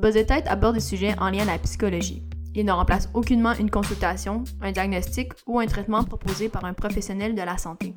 Buzz 0.00 0.16
aborde 0.46 0.76
des 0.76 0.80
sujets 0.80 1.18
en 1.18 1.28
lien 1.28 1.42
à 1.42 1.46
la 1.46 1.58
psychologie. 1.58 2.22
Il 2.54 2.64
ne 2.64 2.70
remplace 2.70 3.10
aucunement 3.14 3.54
une 3.54 3.68
consultation, 3.68 4.44
un 4.60 4.70
diagnostic 4.70 5.32
ou 5.44 5.58
un 5.58 5.66
traitement 5.66 6.04
proposé 6.04 6.48
par 6.48 6.64
un 6.64 6.72
professionnel 6.72 7.34
de 7.34 7.42
la 7.42 7.58
santé. 7.58 7.96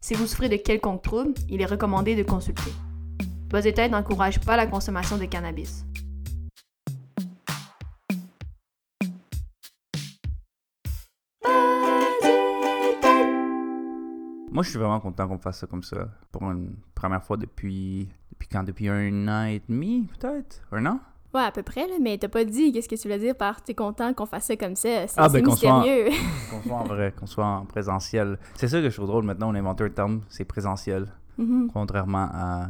Si 0.00 0.14
vous 0.14 0.26
souffrez 0.26 0.48
de 0.48 0.56
quelconque 0.56 1.02
trouble, 1.02 1.34
il 1.48 1.62
est 1.62 1.66
recommandé 1.66 2.16
de 2.16 2.24
consulter. 2.24 2.72
Buzz 3.50 3.64
n'encourage 3.88 4.40
pas 4.40 4.56
la 4.56 4.66
consommation 4.66 5.16
de 5.16 5.26
cannabis. 5.26 5.84
Moi, 14.50 14.64
je 14.64 14.70
suis 14.70 14.78
vraiment 14.80 14.98
content 14.98 15.28
qu'on 15.28 15.38
fasse 15.38 15.60
ça 15.60 15.68
comme 15.68 15.84
ça. 15.84 16.08
Pour 16.32 16.42
une 16.50 16.74
première 16.96 17.22
fois 17.22 17.36
depuis. 17.36 18.08
Depuis 18.32 18.48
quand? 18.48 18.64
Depuis 18.64 18.88
un 18.88 19.28
an 19.28 19.44
et 19.44 19.62
demi, 19.68 20.08
peut-être? 20.18 20.66
Un 20.72 20.84
an? 20.86 21.00
Ouais, 21.34 21.42
à 21.42 21.50
peu 21.50 21.62
près, 21.62 21.86
là, 21.86 21.94
mais 22.00 22.16
t'as 22.16 22.28
pas 22.28 22.44
dit 22.44 22.72
qu'est-ce 22.72 22.88
que 22.88 22.94
tu 22.94 23.02
voulais 23.02 23.18
dire 23.18 23.36
par 23.36 23.60
t'es 23.62 23.74
content 23.74 24.14
qu'on 24.14 24.24
fasse 24.26 24.46
ça 24.46 24.56
comme 24.56 24.76
ça. 24.76 25.06
C'est 25.06 25.20
Ah, 25.20 25.28
ben, 25.28 25.42
qu'on 25.42 25.56
soit. 25.56 25.84
Qu'on 26.50 26.62
soit 26.62 26.76
en 26.76 26.84
vrai, 26.84 27.12
qu'on 27.18 27.26
soit 27.26 27.46
en 27.46 27.66
présentiel. 27.66 28.38
C'est 28.54 28.68
ça 28.68 28.80
que 28.80 28.88
je 28.88 28.94
trouve 28.96 29.08
drôle 29.08 29.24
maintenant. 29.24 29.50
On 29.50 29.54
a 29.54 29.58
inventé 29.58 29.84
un 29.84 29.90
terme, 29.90 30.22
c'est 30.28 30.44
présentiel. 30.46 31.06
Mhm. 31.36 31.70
Contrairement 31.72 32.28
à 32.32 32.68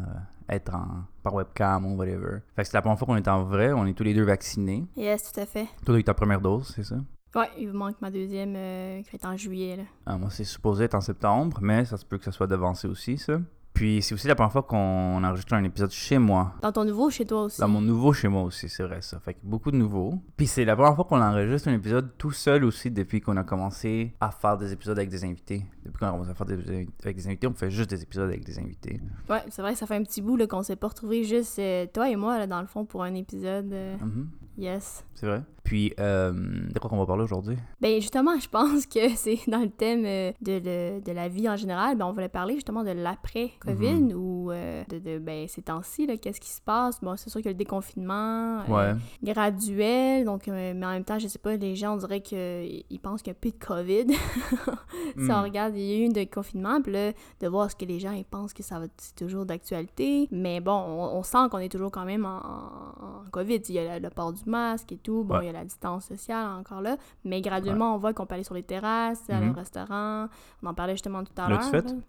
être 0.51 0.75
en, 0.75 1.05
par 1.23 1.35
webcam 1.35 1.87
ou 1.87 1.97
whatever. 1.97 2.39
Fait 2.57 2.63
que 2.63 2.69
c'est 2.69 2.75
la 2.75 2.83
première 2.83 2.99
fois 2.99 3.07
qu'on 3.07 3.17
est 3.17 3.29
en 3.29 3.45
vrai. 3.45 3.73
On 3.73 3.87
est 3.87 3.95
tous 3.95 4.03
les 4.05 4.15
deux 4.15 4.25
vaccinés. 4.25 4.85
Yes, 4.97 5.33
tout 5.33 5.41
à 5.41 5.47
fait. 5.47 5.69
Toi, 5.87 5.99
eu 5.99 6.05
ta 6.05 6.15
première 6.15 6.41
dose, 6.41 6.73
c'est 6.75 6.85
ça? 6.85 6.97
Ouais, 7.35 7.49
il 7.59 7.69
vous 7.69 7.77
manque 7.77 8.01
ma 8.01 8.11
deuxième 8.11 8.55
euh, 8.57 9.03
qui 9.03 9.11
va 9.11 9.17
être 9.17 9.27
en 9.27 9.37
juillet. 9.37 9.77
Là. 9.77 9.83
Ah, 10.07 10.17
moi, 10.17 10.31
c'est 10.31 10.45
supposé 10.45 10.85
être 10.85 10.95
en 10.95 11.01
septembre, 11.03 11.59
mais 11.61 11.85
ça 11.85 11.97
se 11.99 12.05
peut 12.05 12.19
que 12.19 12.25
ça 12.25 12.33
soit 12.33 12.47
devancé 12.47 12.89
aussi, 12.89 13.19
ça. 13.19 13.39
Puis 13.75 14.03
c'est 14.03 14.13
aussi 14.15 14.27
la 14.27 14.35
première 14.35 14.51
fois 14.51 14.65
qu'on 14.65 15.23
enregistre 15.23 15.53
un 15.55 15.63
épisode 15.63 15.91
chez 15.93 16.19
moi. 16.19 16.53
Dans 16.63 16.73
ton 16.73 16.85
nouveau 16.85 17.11
chez 17.11 17.25
toi 17.25 17.45
aussi? 17.45 17.61
Dans 17.61 17.69
mon 17.69 17.81
nouveau 17.81 18.13
chez 18.13 18.27
moi 18.27 18.43
aussi, 18.43 18.69
c'est 18.69 18.83
vrai 18.83 19.01
ça. 19.03 19.21
Fait 19.21 19.35
que 19.35 19.39
beaucoup 19.45 19.71
de 19.71 19.77
nouveaux. 19.77 20.15
Puis 20.37 20.49
c'est 20.49 20.65
la 20.65 20.75
première 20.75 20.97
fois 20.97 21.05
qu'on 21.05 21.21
enregistre 21.23 21.69
un 21.69 21.75
épisode 21.75 22.11
tout 22.19 22.33
seul 22.33 22.65
aussi 22.65 22.91
depuis 22.91 23.21
qu'on 23.21 23.37
a 23.37 23.45
commencé 23.45 24.15
à 24.21 24.33
faire 24.33 24.57
des 24.57 24.73
épisodes 24.73 24.99
avec 24.99 25.11
des 25.11 25.25
invités. 25.25 25.65
Depuis 25.85 26.01
qu'on 26.01 26.07
a 26.07 26.11
commencé 26.11 26.31
à 26.31 26.35
faire 26.35 26.47
des 26.47 26.55
épisodes 26.55 26.87
avec 27.05 27.17
des 27.17 27.27
invités, 27.29 27.47
on 27.47 27.55
fait 27.55 27.71
juste 27.71 27.91
des 27.91 28.03
épisodes 28.03 28.29
avec 28.29 28.45
des 28.45 28.59
invités. 28.59 29.01
Ouais, 29.31 29.43
c'est 29.51 29.63
vrai, 29.63 29.77
ça 29.77 29.87
fait 29.87 29.95
un 29.97 30.03
petit 30.03 30.23
bout 30.23 30.45
qu'on 30.49 30.63
s'est 30.65 30.75
pas 30.77 30.89
retrouvés 30.89 31.23
juste 31.23 31.61
euh, 31.61 31.87
toi 31.93 32.11
et 32.11 32.17
moi, 32.17 32.37
là, 32.39 32.49
dans 32.49 32.61
le 32.61 32.67
fond, 32.67 32.85
pour 32.85 33.05
un 33.05 33.15
épisode. 33.15 33.73
euh, 33.73 33.97
Mhm, 34.01 34.29
Yes. 34.59 35.05
c'est 35.15 35.27
vrai. 35.27 35.43
Puis, 35.69 35.93
euh, 36.01 36.33
de 36.33 36.79
quoi 36.79 36.89
qu'on 36.89 36.97
va 36.97 37.05
parler 37.05 37.25
aujourd'hui? 37.25 37.57
Ben 37.79 38.01
justement, 38.01 38.39
je 38.41 38.49
pense 38.49 38.87
que 38.87 39.07
c'est 39.17 39.39
dans 39.49 39.59
le 39.61 39.69
thème 39.69 40.05
euh, 40.07 40.33
de, 40.41 40.53
le- 40.65 41.01
de 41.03 41.13
la 41.13 41.29
vie 41.29 41.47
en 41.47 41.57
général. 41.57 41.95
Ben, 41.99 42.07
on 42.07 42.13
voulait 42.13 42.31
parler 42.31 42.55
justement 42.55 42.83
de 42.85 42.91
l'après-COVID 42.93 44.01
Mhm. 44.05 44.13
ou 44.17 44.51
euh, 44.51 44.83
de, 44.89 44.99
de, 44.99 45.19
ben, 45.19 45.47
ces 45.47 45.61
temps-ci, 45.61 46.07
qu'est-ce 46.23 46.41
qui 46.41 46.49
se 46.49 46.63
passe? 46.63 47.01
Bon, 47.03 47.17
c'est 47.17 47.29
sûr 47.29 47.43
que 47.43 47.49
le 47.49 47.55
déconfinement 47.55 48.61
euh, 48.71 48.95
graduel, 49.23 50.25
donc, 50.25 50.47
mais 50.47 50.73
en 50.73 50.91
même 50.91 51.05
temps, 51.05 51.19
je 51.19 51.29
sais 51.29 51.39
pas, 51.39 51.57
les 51.57 51.77
gens, 51.77 51.95
on 51.95 51.97
dirait 51.99 52.21
qu'ils 52.23 53.01
pensent 53.03 53.21
qu'il 53.23 53.33
n'y 53.33 53.37
a 53.37 53.41
plus 53.41 53.53
de 53.53 53.59
COVID. 53.65 54.07
si 55.17 55.31
on 55.31 55.41
Mm. 55.41 55.43
regarde, 55.45 55.77
il 55.77 55.83
y 55.83 55.93
a 55.93 56.05
eu 56.05 56.07
un 56.09 56.13
déconfinement, 56.13 56.81
puis 56.81 56.93
là, 56.93 57.13
de 57.41 57.47
voir 57.49 57.71
ce 57.71 57.77
que 57.77 57.85
les 57.85 57.99
gens 58.01 58.13
ils 58.13 58.25
pensent 58.25 58.55
que 58.55 58.63
ça 58.63 58.79
va 58.79 58.87
c'est 58.97 59.15
toujours 59.17 59.45
d'actualité. 59.45 60.29
Mais 60.31 60.61
bon, 60.61 60.73
on, 60.73 61.19
on 61.19 61.23
sent 61.23 61.49
qu'on 61.51 61.59
est 61.59 61.69
toujours 61.69 61.91
quand 61.91 62.05
même 62.05 62.25
en, 62.25 62.39
en- 62.39 63.05
en 63.27 63.31
COVID. 63.31 63.61
Il 63.69 63.75
y 63.75 63.79
a 63.79 63.99
le, 63.99 64.03
le 64.05 64.11
port 64.11 64.33
du 64.33 64.43
masque 64.47 64.93
et 64.93 64.97
tout. 64.97 65.25
Bon, 65.25 65.37
Ouais. 65.39 65.45
il 65.45 65.53
y 65.53 65.57
a 65.57 65.58
la 65.59 65.65
distance 65.65 66.07
sociale 66.07 66.47
encore 66.59 66.81
là. 66.81 66.97
Mais 67.25 67.41
graduellement, 67.41 67.95
on 67.95 67.99
voit 67.99 68.13
qu'on 68.13 68.27
peut 68.27 68.35
aller 68.35 68.45
sur 68.45 68.55
les 68.55 68.63
terrasses, 68.63 69.23
aller 69.29 69.47
Mhm. 69.47 69.53
au 69.53 69.55
restaurant. 69.55 70.29
On 70.63 70.67
en 70.67 70.75
parlait 70.75 70.95
justement 70.95 71.23
tout 71.25 71.33
à 71.37 71.49
l'heure. 71.49 71.61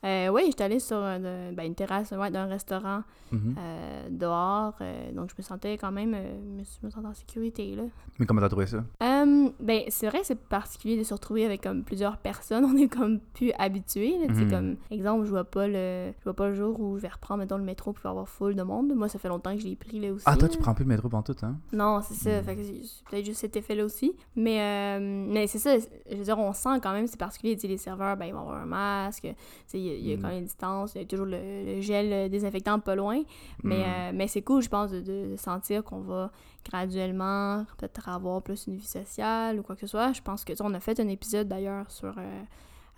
Euh, 0.06 0.30
oui, 0.30 0.44
j'étais 0.48 0.64
allée 0.64 0.80
sur 0.80 1.00
ben, 1.00 1.60
une 1.66 1.76
terrasse 1.76 2.12
ouais, 2.12 2.32
d'un 2.32 2.46
restaurant 2.46 3.04
Mhm. 3.32 3.56
euh, 3.58 4.08
dehors. 4.10 4.74
euh, 4.82 5.12
donc, 5.12 5.30
je 5.30 5.36
me 5.38 5.44
sentais 5.44 5.78
quand 5.78 5.92
même 5.92 6.12
me, 6.12 6.64
je 6.64 6.86
me 6.86 6.90
sentais 6.90 7.08
en 7.08 7.14
sécurité. 7.14 7.76
Là. 7.76 7.84
Mais 8.18 8.26
comment 8.26 8.42
t'as 8.42 8.50
trouvé 8.50 8.66
ça? 8.68 8.84
Ben, 9.60 9.82
c'est 9.90 10.08
vrai, 10.08 10.20
c'est 10.24 10.40
particulier 10.40 10.98
de 10.98 11.04
se 11.04 11.14
retrouver 11.14 11.46
avec 11.46 11.62
comme 11.62 11.84
plusieurs 11.84 12.18
personnes. 12.18 12.66
On 12.70 12.78
est 12.78 12.88
comme 12.88 13.20
plus 13.20 13.52
habitué. 13.58 14.14
Sais, 14.28 14.46
Mhm. 14.46 14.50
comme 14.52 14.76
exemple, 14.92 15.26
je 15.26 15.30
vois 15.30 15.44
pas 15.44 15.68
le, 15.68 16.12
je 16.18 16.24
vois 16.24 16.34
pas 16.36 16.48
le 16.50 16.56
jour 16.56 16.80
où 16.80 16.98
je 16.98 17.02
vais 17.02 17.08
reprendre 17.08 17.40
mettons 17.40 17.58
le 17.58 17.64
métro 17.64 17.94
pour 17.94 18.06
avoir 18.10 18.28
full 18.28 18.56
de 18.56 18.64
monde. 18.64 18.94
Moi, 18.96 19.08
ça 19.10 19.20
fait 19.20 19.28
longtemps 19.30 19.54
que 19.56 19.62
je 19.62 19.68
l'ai 19.68 19.76
pris 19.76 20.00
là 20.00 20.12
aussi. 20.14 20.24
Ah, 20.28 20.36
toi, 20.36 20.48
là. 20.48 20.54
tu 20.54 20.60
prends 20.60 20.74
plus 20.74 20.84
le 20.84 20.90
métro 20.90 21.10
tout, 21.10 21.36
hein? 21.44 21.56
Non, 21.74 22.02
c'est 22.02 22.14
ça. 22.16 22.42
Fait 22.44 22.56
que 22.56 22.64
c'est 22.64 22.82
c'est 22.84 23.04
peut-être 23.10 23.26
juste 23.26 23.39
cet 23.40 23.56
effet-là 23.56 23.84
aussi. 23.86 24.16
Mais, 24.36 24.60
euh, 24.62 25.00
mais 25.02 25.48
c'est 25.48 25.60
ça. 25.60 25.78
Je 26.10 26.16
veux 26.16 26.24
dire, 26.24 26.38
on 26.38 26.54
sent 26.54 26.80
quand 26.84 26.94
même, 26.94 27.08
c'est 27.08 27.18
particulier. 27.20 27.56
Les 27.64 27.78
serveurs, 27.78 28.16
ben, 28.18 28.26
ils 28.26 28.34
vont 28.34 28.42
avoir 28.42 28.58
un 28.62 28.66
masque. 28.66 29.28
Il 29.74 29.80
y 29.80 29.90
a, 29.90 29.94
il 29.96 30.08
y 30.08 30.14
a 30.14 30.16
Mhm. 30.16 30.22
quand 30.22 30.28
même 30.30 30.38
une 30.40 30.44
distance. 30.46 30.92
Il 30.96 31.02
y 31.02 31.04
a 31.04 31.08
toujours 31.08 31.26
le, 31.26 31.38
le 31.76 31.82
gel 31.82 32.12
euh, 32.14 32.30
désinfectant 32.30 32.80
pas 32.80 32.96
loin. 32.96 33.22
Mais, 33.64 33.78
Mm. 33.80 33.82
euh, 33.82 34.12
mais 34.14 34.28
c'est 34.28 34.42
cool, 34.42 34.62
je 34.62 34.70
pense, 34.70 34.92
de, 34.92 35.02
de 35.02 35.36
sentir 35.38 35.84
qu'on 35.84 36.02
va 36.02 36.32
graduellement 36.70 37.66
peut-être 37.78 38.10
avoir 38.10 38.42
plus 38.42 38.68
une 38.68 38.76
vie 38.76 38.86
sociale 38.88 39.60
ou 39.60 39.64
quoi 39.64 39.76
que 39.76 39.82
ce 39.82 39.88
soit. 39.88 40.14
Je 40.14 40.22
pense 40.22 40.44
que, 40.44 40.54
on 40.62 40.74
a 40.74 40.80
fait 40.80 41.00
un 41.00 41.08
épisode 41.08 41.48
d'ailleurs 41.48 41.90
sur, 41.92 42.10
euh, 42.18 42.42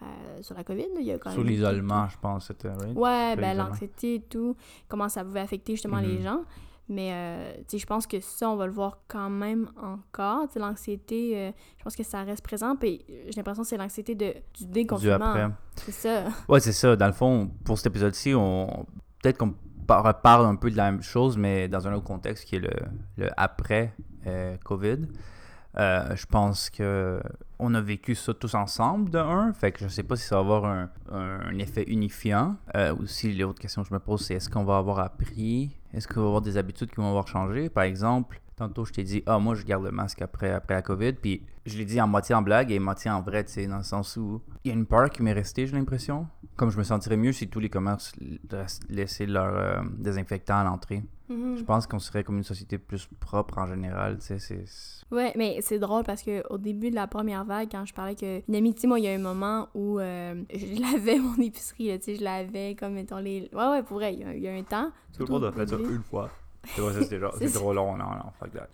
euh, 0.04 0.06
sur 0.42 0.56
la 0.56 0.64
COVID. 0.64 0.88
Il 1.00 1.06
y 1.06 1.12
a 1.12 1.18
quand 1.18 1.32
Sur 1.32 1.44
l'isolement, 1.44 2.08
je 2.08 2.18
pense, 2.20 2.48
c'était, 2.48 2.70
right? 2.70 2.96
Ouais, 2.96 3.36
ben 3.36 3.56
l'anxiété 3.58 4.16
et 4.16 4.22
tout, 4.22 4.56
comment 4.88 5.10
ça 5.10 5.24
pouvait 5.24 5.42
affecter 5.42 5.74
justement 5.74 6.00
les 6.00 6.18
Mhm. 6.18 6.24
gens. 6.24 6.42
Mais, 6.92 7.12
euh, 7.14 7.54
je 7.74 7.86
pense 7.86 8.06
que 8.06 8.20
ça, 8.20 8.50
on 8.50 8.58
va 8.58 8.66
le 8.66 8.72
voir 8.74 9.00
quand 9.08 9.30
même 9.30 9.70
encore. 9.82 10.48
L'anxiété, 10.56 11.32
euh, 11.38 11.52
je 11.78 11.84
pense 11.84 11.96
que 11.96 12.04
ça 12.04 12.22
reste 12.24 12.44
présent. 12.44 12.76
Puis 12.76 13.04
j'ai 13.08 13.38
l'impression 13.38 13.64
que 13.64 13.70
c'est 13.70 13.78
l'anxiété 13.78 14.14
de, 14.14 14.34
du 14.54 14.66
Du 14.66 14.72
déconfinement. 14.72 15.16
après. 15.32 15.48
C'est 15.78 15.92
ça. 15.94 16.24
Ouais, 16.50 16.60
c'est 16.60 16.74
ça. 16.74 16.96
Dans 16.96 17.08
le 17.08 17.14
fond, 17.14 17.50
pour 17.64 17.78
cet 17.78 17.88
épisode-ci, 17.88 18.34
on... 18.36 18.86
peut-être 19.24 19.38
qu'on 19.38 19.54
par- 19.88 20.04
reparle 20.04 20.46
un 20.46 20.56
peu 20.56 20.70
de 20.70 20.78
la 20.78 20.92
même 20.92 21.02
chose, 21.02 21.38
mais 21.38 21.68
dans 21.68 21.88
un 21.88 21.94
autre 21.94 22.04
contexte 22.06 22.46
qui 22.46 22.58
est 22.58 22.60
le, 22.60 22.70
le 23.18 23.30
après 23.38 23.94
euh, 24.28 24.58
COVID. 24.64 24.98
Euh, 25.78 26.16
je 26.16 26.26
pense 26.26 26.70
que 26.70 27.22
on 27.60 27.74
a 27.76 27.82
vécu 27.82 28.16
ça 28.16 28.34
tous 28.34 28.56
ensemble 28.56 29.10
de 29.10 29.20
un, 29.20 29.54
fait 29.54 29.72
que 29.72 29.80
je 29.80 29.88
sais 29.88 30.04
pas 30.04 30.16
si 30.16 30.26
ça 30.26 30.36
va 30.36 30.42
avoir 30.42 30.90
un, 31.12 31.60
effet 31.60 31.84
unifiant. 31.88 32.58
Euh, 32.76 32.96
aussi, 32.96 33.34
l'autre 33.34 33.60
question 33.60 33.84
que 33.84 33.90
je 33.90 33.94
me 33.94 34.00
pose, 34.00 34.26
c'est 34.26 34.36
est-ce 34.36 34.50
qu'on 34.50 34.64
va 34.64 34.78
avoir 34.78 35.00
appris, 35.00 35.78
est-ce 35.94 36.08
qu'on 36.08 36.22
va 36.22 36.28
avoir 36.28 36.42
des 36.42 36.58
habitudes 36.58 36.90
qui 36.90 36.98
vont 36.98 37.08
avoir 37.08 37.28
changé? 37.28 37.70
Par 37.70 37.84
exemple, 37.84 38.42
tantôt 38.56 38.84
je 38.86 38.92
t'ai 38.92 39.04
dit 39.04 39.24
ah 39.26 39.40
moi 39.40 39.56
je 39.56 39.64
garde 39.64 39.84
le 39.84 39.92
masque 39.92 40.22
après 40.22 40.52
après 40.52 40.74
la 40.74 40.82
COVID, 40.82 41.14
puis 41.14 41.46
je 41.66 41.78
l'ai 41.78 41.86
dit 41.86 42.02
en 42.02 42.08
moitié 42.08 42.36
en 42.36 42.42
blague 42.42 42.72
et 42.72 42.80
moitié 42.80 43.12
en 43.12 43.22
vrai, 43.22 43.44
tu 43.44 43.54
sais, 43.54 43.68
dans 43.68 43.78
le 43.78 43.84
sens 43.84 44.18
où 44.18 44.42
il 44.64 44.70
y 44.70 44.72
a 44.72 44.78
une 44.78 44.86
peur 44.86 45.10
qui 45.10 45.22
m'est 45.22 45.34
restée, 45.34 45.68
j'ai 45.68 45.76
l'impression. 45.76 46.28
Comme 46.56 46.70
je 46.70 46.78
me 46.78 46.84
sentirais 46.84 47.18
mieux 47.18 47.32
si 47.32 47.48
tous 47.48 47.60
les 47.60 47.70
commerces 47.70 48.14
laissaient 48.90 49.26
leur 49.26 49.56
euh, 49.56 49.82
désinfectant 49.98 50.58
à 50.58 50.64
l'entrée. 50.64 51.04
Mhm. 51.30 51.58
Je 51.58 51.64
pense 51.64 51.88
qu'on 51.88 52.00
serait 52.00 52.24
comme 52.24 52.38
une 52.38 52.44
société 52.44 52.78
plus 52.78 53.08
propre 53.20 53.58
en 53.58 53.68
général, 53.68 54.18
tu 54.20 54.26
sais, 54.26 54.40
c'est... 54.40 54.66
Ouais, 55.12 55.34
mais 55.36 55.60
c'est 55.62 55.80
drôle 55.80 56.04
parce 56.04 56.24
que 56.24 56.44
au 56.50 56.58
début 56.58 56.90
de 56.90 56.96
la 56.96 57.08
première 57.08 57.44
vague, 57.46 57.70
quand 57.72 57.86
je 57.86 57.94
parlais 57.94 58.16
que 58.16 58.42
une 58.48 58.78
sais, 58.78 58.88
moi, 58.88 59.00
il 59.00 59.06
y 59.06 59.08
a 59.08 59.14
un 59.14 59.18
moment 59.18 59.68
où 59.74 60.00
euh, 60.00 60.36
je 60.54 60.82
lavais 60.82 61.20
mon 61.20 61.36
épicerie, 61.36 61.98
tu 62.00 62.06
sais, 62.06 62.16
je 62.16 62.24
lavais 62.24 62.76
comme 62.76 62.94
mettons 62.94 63.18
les. 63.18 63.50
Ouais, 63.54 63.68
ouais, 63.68 63.84
pour 63.84 63.98
vrai, 63.98 64.14
il 64.14 64.20
y 64.20 64.24
a, 64.24 64.34
il 64.34 64.42
y 64.42 64.48
a 64.48 64.54
un 64.54 64.64
temps. 64.64 64.92
Tout 65.18 65.26
le 65.26 65.32
monde 65.32 65.46
a 65.46 65.52
fait 65.52 65.68
ça 65.68 65.76
une 65.78 66.04
fois. 66.04 66.30
C'est 66.66 67.20
genre- 67.20 67.34
C'est 67.38 67.48
c'est 67.48 67.60
trop 67.60 67.74
long, 67.74 67.98
non, 67.98 68.06
non, 68.06 68.32
fuck 68.40 68.52
that. 68.54 68.68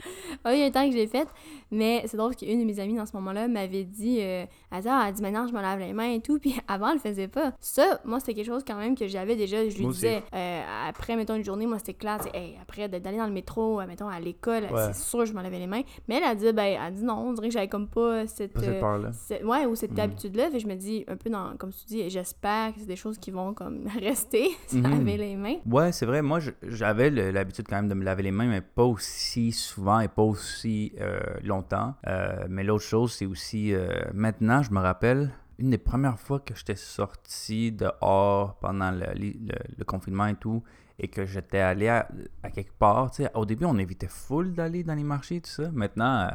Ah 0.44 0.54
il 0.54 0.60
y 0.60 0.64
a 0.64 0.66
un 0.66 0.72
temps 0.72 0.86
que 0.86 0.92
je 0.92 0.98
l'ai 0.98 1.08
faite, 1.08 1.30
mais 1.72 2.04
c'est 2.06 2.18
drôle 2.18 2.36
qu'une 2.36 2.60
de 2.60 2.66
mes 2.66 2.80
amies 2.80 2.96
dans 2.96 3.06
ce 3.06 3.16
moment-là 3.16 3.48
m'avait 3.48 3.84
dit, 3.86 4.20
euh, 4.22 4.46
elle 4.72 4.82
dit, 4.82 4.88
ah, 4.90 5.06
elle 5.08 5.14
dit 5.14 5.22
maintenant 5.22 5.48
je 5.48 5.54
me 5.54 5.62
lave 5.62 5.80
les 5.80 5.94
mains 5.94 6.12
et 6.12 6.22
tout, 6.22 6.38
puis 6.42 6.56
avant 6.68 6.90
elle 6.90 6.96
le 6.96 7.00
faisait 7.00 7.28
pas. 7.28 7.54
Ça, 7.60 8.00
moi 8.06 8.20
c'était 8.20 8.34
quelque 8.34 8.46
chose 8.48 8.64
quand 8.68 8.76
même 8.78 8.96
que 8.96 9.08
j'avais 9.08 9.36
déjà, 9.36 9.68
je 9.70 9.76
lui 9.78 9.84
Moi 9.86 9.94
disais, 9.94 10.22
euh, 10.34 10.62
après 10.90 11.16
mettons 11.16 11.36
une 11.36 11.44
journée, 11.46 11.66
moi 11.66 11.80
c'était 11.80 11.94
clair, 11.94 12.20
hey, 12.34 12.58
après 12.62 12.90
d'aller 12.90 13.18
dans 13.18 13.28
le 13.28 13.34
métro, 13.34 13.80
euh, 13.82 13.88
mettons 13.88 14.08
à 14.10 14.20
l'école, 14.20 14.64
Ouais. 14.72 14.92
c'est 14.92 14.96
sûr 14.96 15.26
je 15.26 15.34
me 15.34 15.42
lavais 15.42 15.60
les 15.60 15.68
mains, 15.68 15.82
mais 16.08 16.16
elle 16.16 16.24
a 16.26 16.36
dit, 16.36 16.52
ben, 16.54 16.78
elle 16.86 16.94
dit 16.94 17.04
non, 17.04 17.16
on 17.30 17.34
dirait 17.34 17.48
que 17.48 17.54
j'avais 17.54 17.68
comme 17.70 17.88
pas 17.88 18.28
cette. 18.28 18.54
Pas 18.54 18.60
cette 18.62 18.70
euh, 18.70 18.80
peur-là. 18.80 19.12
cette- 19.14 19.44
ouais, 19.44 19.66
ou 19.66 19.76
cette 19.76 19.92
Mhm. 19.94 20.00
habitude-là, 20.00 20.46
fait 20.52 20.58
que 20.58 20.64
je 20.64 20.68
me 20.68 20.76
dis, 20.76 21.06
un 21.08 21.16
peu 21.16 21.30
dans, 21.30 21.56
comme 21.58 21.72
tu 21.72 21.86
dis, 21.86 22.10
j'espère 22.10 22.74
que 22.74 22.80
c'est 22.80 22.86
des 22.86 22.96
choses 22.96 23.18
qui 23.18 23.32
vont 23.32 23.54
comme 23.54 23.86
rester, 24.02 24.50
se 24.68 24.76
Mhm. 24.78 24.84
laver 24.90 25.18
les 25.18 25.36
mains. 25.36 25.56
Ouais, 25.70 25.92
c'est 25.92 26.06
vrai. 26.06 26.22
Moi, 26.22 26.40
j'avais 26.64 27.10
l'habitude 27.10 27.66
quand 27.68 27.77
même 27.78 27.88
de 27.88 27.94
me 27.94 28.04
laver 28.04 28.24
les 28.24 28.32
mains, 28.32 28.48
mais 28.48 28.62
pas 28.62 28.84
aussi 28.84 29.52
souvent 29.52 30.00
et 30.00 30.08
pas 30.08 30.24
aussi 30.24 30.94
euh, 31.00 31.20
longtemps. 31.44 31.96
Euh, 32.08 32.46
mais 32.50 32.64
l'autre 32.64 32.84
chose, 32.84 33.14
c'est 33.14 33.26
aussi 33.26 33.74
euh, 33.74 33.88
maintenant, 34.14 34.62
je 34.64 34.72
me 34.72 34.80
rappelle 34.80 35.32
une 35.60 35.72
des 35.72 35.78
premières 35.78 36.20
fois 36.20 36.40
que 36.40 36.56
j'étais 36.56 36.76
sorti 36.76 37.72
dehors 37.72 38.56
pendant 38.60 38.92
le, 38.92 39.08
le- 39.16 39.86
confinement 39.86 40.28
et 40.28 40.36
tout, 40.36 40.64
et 41.00 41.08
que 41.08 41.26
j'étais 41.26 41.60
allé 41.60 41.88
à, 41.88 42.08
quelque 42.54 42.74
part. 42.74 43.10
Tu 43.12 43.24
sais, 43.24 43.32
au 43.34 43.46
début, 43.46 43.66
on 43.66 43.78
évitait 43.78 44.08
full 44.08 44.54
d'aller 44.54 44.84
dans 44.84 44.94
les 44.94 45.04
marchés, 45.04 45.42
tout 45.42 45.50
ça. 45.50 45.70
Maintenant, 45.72 46.30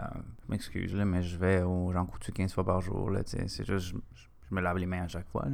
je 0.44 0.50
m'excuse, 0.50 0.94
mais 0.94 1.22
je 1.22 1.36
vais 1.36 1.62
au 1.62 1.92
Jean 1.92 2.06
Coutu 2.06 2.32
15 2.32 2.52
fois 2.52 2.64
par 2.64 2.80
jour. 2.80 3.10
Là, 3.10 3.20
c'est 3.24 3.64
juste, 3.64 3.94
je, 4.14 4.54
me 4.54 4.60
lave 4.60 4.78
les 4.78 4.86
mains 4.86 5.04
à 5.04 5.08
chaque 5.08 5.28
fois. 5.28 5.46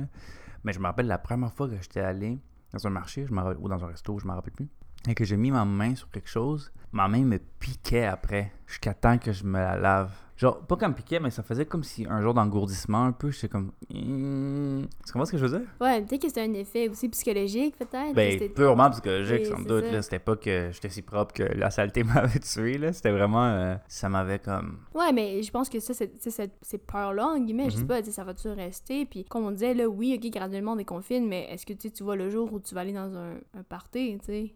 Mais 0.64 0.72
je 0.72 0.78
me 0.78 0.86
rappelle 0.86 1.06
la 1.06 1.18
première 1.18 1.52
fois 1.52 1.68
que 1.68 1.76
j'étais 1.76 2.00
allé 2.00 2.38
dans 2.72 2.86
un 2.86 2.90
marché, 2.90 3.26
ou 3.60 3.68
dans 3.68 3.84
un 3.84 3.88
resto, 3.88 4.18
je 4.18 4.26
me 4.26 4.32
rappelle 4.32 4.52
plus, 4.52 4.68
et 5.08 5.14
que 5.14 5.24
j'ai 5.24 5.36
mis 5.36 5.50
ma 5.50 5.64
main 5.64 5.94
sur 5.94 6.10
quelque 6.10 6.28
chose, 6.28 6.72
ma 6.92 7.08
main 7.08 7.24
me 7.24 7.38
piquait 7.58 8.04
après, 8.06 8.52
jusqu'à 8.66 8.94
temps 8.94 9.18
que 9.18 9.32
je 9.32 9.44
me 9.44 9.58
la 9.58 9.76
lave. 9.76 10.12
Genre, 10.36 10.56
pas 10.66 10.76
comme 10.76 10.94
piquait, 10.94 11.18
mais 11.18 11.30
ça 11.30 11.42
faisait 11.42 11.66
comme 11.66 11.82
si 11.82 12.06
un 12.08 12.22
genre 12.22 12.32
d'engourdissement 12.32 13.06
un 13.06 13.10
peu. 13.12 13.32
J'étais 13.32 13.48
comme. 13.48 13.72
Hmm. 13.90 14.82
Tu 15.04 15.12
comprends 15.12 15.24
ce 15.26 15.32
que 15.32 15.38
je 15.38 15.46
veux 15.46 15.58
dire? 15.58 15.68
Ouais, 15.80 16.00
peut-être 16.02 16.22
que 16.22 16.28
c'était 16.28 16.42
un 16.42 16.54
effet 16.54 16.88
aussi 16.88 17.08
psychologique, 17.08 17.76
peut-être. 17.76 18.14
Ben, 18.14 18.38
purement 18.52 18.88
psychologique, 18.90 19.40
Oui, 19.40 19.46
sans 19.46 19.62
doute. 19.62 19.84
ça. 19.86 19.90
là. 19.92 20.02
C'était 20.02 20.20
pas 20.20 20.36
que 20.36 20.70
j'étais 20.72 20.90
si 20.90 21.02
propre 21.02 21.34
que 21.34 21.42
la 21.42 21.70
saleté 21.72 22.04
m'avait 22.04 22.38
tué, 22.38 22.78
là. 22.78 22.92
C'était 22.92 23.10
vraiment. 23.10 23.46
euh, 23.46 23.74
ça 23.88 24.08
m'avait 24.08 24.38
comme. 24.38 24.78
Ouais, 24.94 25.12
mais 25.12 25.42
je 25.42 25.50
pense 25.50 25.68
que 25.68 25.80
ça, 25.80 25.92
c'est- 25.92 26.12
cette- 26.30 26.56
ces 26.62 26.78
peurs-là, 26.78 27.26
en 27.26 27.40
guillemets, 27.40 27.70
je 27.70 27.76
sais 27.76 27.82
Mhm. 27.82 27.88
pas, 27.88 28.02
ça 28.04 28.22
va-tu 28.22 28.46
rester? 28.48 29.06
Puis, 29.06 29.24
comme 29.24 29.44
on 29.44 29.50
disait, 29.50 29.74
là, 29.74 29.88
oui, 29.88 30.16
ok, 30.22 30.30
graduellement, 30.30 30.74
on 30.74 30.76
déconfine, 30.76 31.26
mais 31.26 31.48
est-ce 31.50 31.66
que 31.66 31.72
tu 31.72 32.04
vois 32.04 32.14
le 32.14 32.30
jour 32.30 32.52
où 32.52 32.60
tu 32.60 32.76
vas 32.76 32.82
aller 32.82 32.92
dans 32.92 33.12
un, 33.16 33.32
un 33.58 33.62
party, 33.68 34.18
tu 34.20 34.26
sais? 34.26 34.54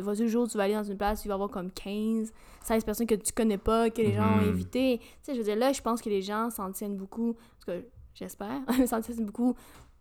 Vois 0.00 0.14
le 0.14 0.26
jour 0.26 0.48
tu 0.48 0.56
vas 0.56 0.64
aller 0.64 0.74
dans 0.74 0.82
une 0.84 0.96
place, 0.96 1.22
tu 1.22 1.28
vas 1.28 1.34
avoir 1.34 1.50
comme 1.50 1.70
15, 1.70 2.32
16 2.62 2.84
personnes 2.84 3.06
que 3.06 3.14
tu 3.14 3.32
connais 3.32 3.58
pas, 3.58 3.90
que 3.90 4.02
les 4.02 4.12
gens 4.14 4.34
ont 4.34 4.40
Mhm. 4.40 4.48
invitées. 4.50 4.98
Tu 4.98 5.06
sais, 5.22 5.32
je 5.34 5.38
veux 5.38 5.44
dire, 5.44 5.56
là, 5.56 5.72
je 5.72 5.80
pense 5.82 6.00
que 6.02 6.08
les 6.10 6.22
gens 6.22 6.50
s'en 6.50 6.72
tiennent 6.72 6.96
beaucoup, 6.96 7.30
en 7.30 7.34
tout 7.60 7.66
cas, 7.66 7.78
j'espère, 8.14 8.60
s'en 8.88 9.00
tiennent 9.00 9.26
beaucoup 9.26 9.54